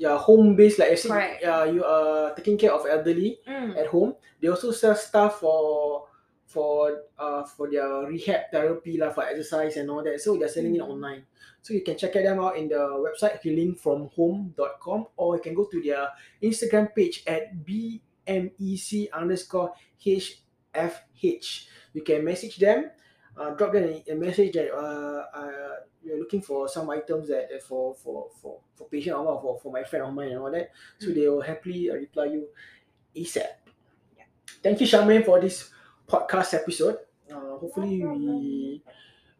Yeah, 0.00 0.16
home 0.16 0.56
based 0.56 0.78
like 0.80 0.90
I 0.92 0.94
said, 0.96 1.10
Correct. 1.12 1.44
uh, 1.44 1.64
you 1.68 1.84
are 1.84 2.32
taking 2.34 2.56
care 2.56 2.72
of 2.72 2.86
elderly 2.88 3.38
mm, 3.46 3.76
at 3.76 3.86
home. 3.92 4.14
They 4.40 4.48
also 4.48 4.72
sell 4.72 4.96
stuff 4.96 5.40
for 5.40 6.08
for 6.48 7.04
uh 7.20 7.44
for 7.44 7.70
their 7.70 7.86
rehab 8.08 8.48
therapy 8.50 8.96
lah 8.98 9.12
for 9.12 9.22
exercise 9.28 9.76
and 9.76 9.90
all 9.92 10.02
that. 10.02 10.18
So 10.20 10.34
they're 10.40 10.48
selling 10.48 10.74
it 10.74 10.82
Mm. 10.82 10.88
online. 10.96 11.22
So 11.60 11.74
you 11.76 11.84
can 11.84 11.98
check 12.00 12.16
them 12.16 12.40
out 12.40 12.56
in 12.56 12.72
the 12.72 12.80
website 13.04 13.44
healingfromhome.com 13.44 15.06
or 15.20 15.36
you 15.36 15.42
can 15.44 15.52
go 15.54 15.68
to 15.68 15.78
their 15.84 16.08
Instagram 16.42 16.88
page 16.96 17.22
at 17.28 17.52
BMEC 17.60 19.12
underscore 19.12 19.76
HFH. 20.00 21.66
You 21.92 22.02
can 22.02 22.24
message 22.24 22.56
them, 22.56 22.90
uh, 23.36 23.50
drop 23.54 23.72
them 23.72 23.84
a, 24.08 24.14
message 24.14 24.52
that 24.54 24.72
uh, 24.74 25.24
uh 25.34 25.76
you're 26.02 26.18
looking 26.18 26.40
for 26.42 26.68
some 26.68 26.88
items 26.90 27.28
that, 27.28 27.48
that 27.50 27.62
for 27.62 27.94
for 27.94 28.28
for 28.40 28.58
for 28.74 28.88
patient 28.88 29.16
or 29.16 29.40
for 29.40 29.58
for 29.60 29.72
my 29.72 29.84
friend 29.84 30.04
of 30.04 30.12
mine 30.14 30.28
and 30.32 30.38
all 30.40 30.50
that. 30.50 30.70
So 30.98 31.08
Mm. 31.08 31.14
they 31.14 31.28
will 31.28 31.40
happily 31.42 31.90
uh, 31.90 31.94
reply 31.94 32.24
you 32.26 32.48
ASAP. 33.16 33.48
Thank 34.62 34.80
you, 34.80 34.86
Charmaine, 34.86 35.24
for 35.24 35.40
this 35.40 35.70
podcast 36.08 36.52
episode. 36.54 36.98
Uh, 37.30 37.56
hopefully 37.56 38.04
we 38.04 38.82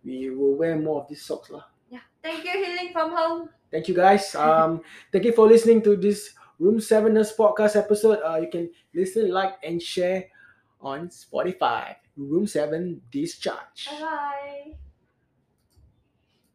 we 0.04 0.30
will 0.30 0.56
wear 0.56 0.78
more 0.78 1.02
of 1.02 1.08
these 1.08 1.20
socks 1.22 1.50
lah. 1.50 1.64
yeah. 1.90 2.00
Thank 2.22 2.44
you, 2.44 2.54
healing 2.56 2.92
from 2.92 3.12
home. 3.12 3.48
Thank 3.70 3.88
you 3.88 3.94
guys. 3.94 4.32
Um, 4.38 4.80
thank 5.12 5.24
you 5.28 5.32
for 5.36 5.44
listening 5.46 5.82
to 5.84 5.96
this 5.96 6.32
Room 6.58 6.80
Seven 6.80 7.14
Nurse 7.14 7.36
podcast 7.36 7.76
episode. 7.76 8.20
Uh, 8.24 8.40
you 8.40 8.48
can 8.48 8.70
listen, 8.94 9.28
like, 9.28 9.60
and 9.62 9.80
share 9.82 10.28
on 10.80 11.08
Spotify. 11.12 11.96
Room 12.28 12.46
Seven 12.46 13.00
Discharge. 13.10 13.86
Bye 13.86 14.00
bye. 14.00 14.89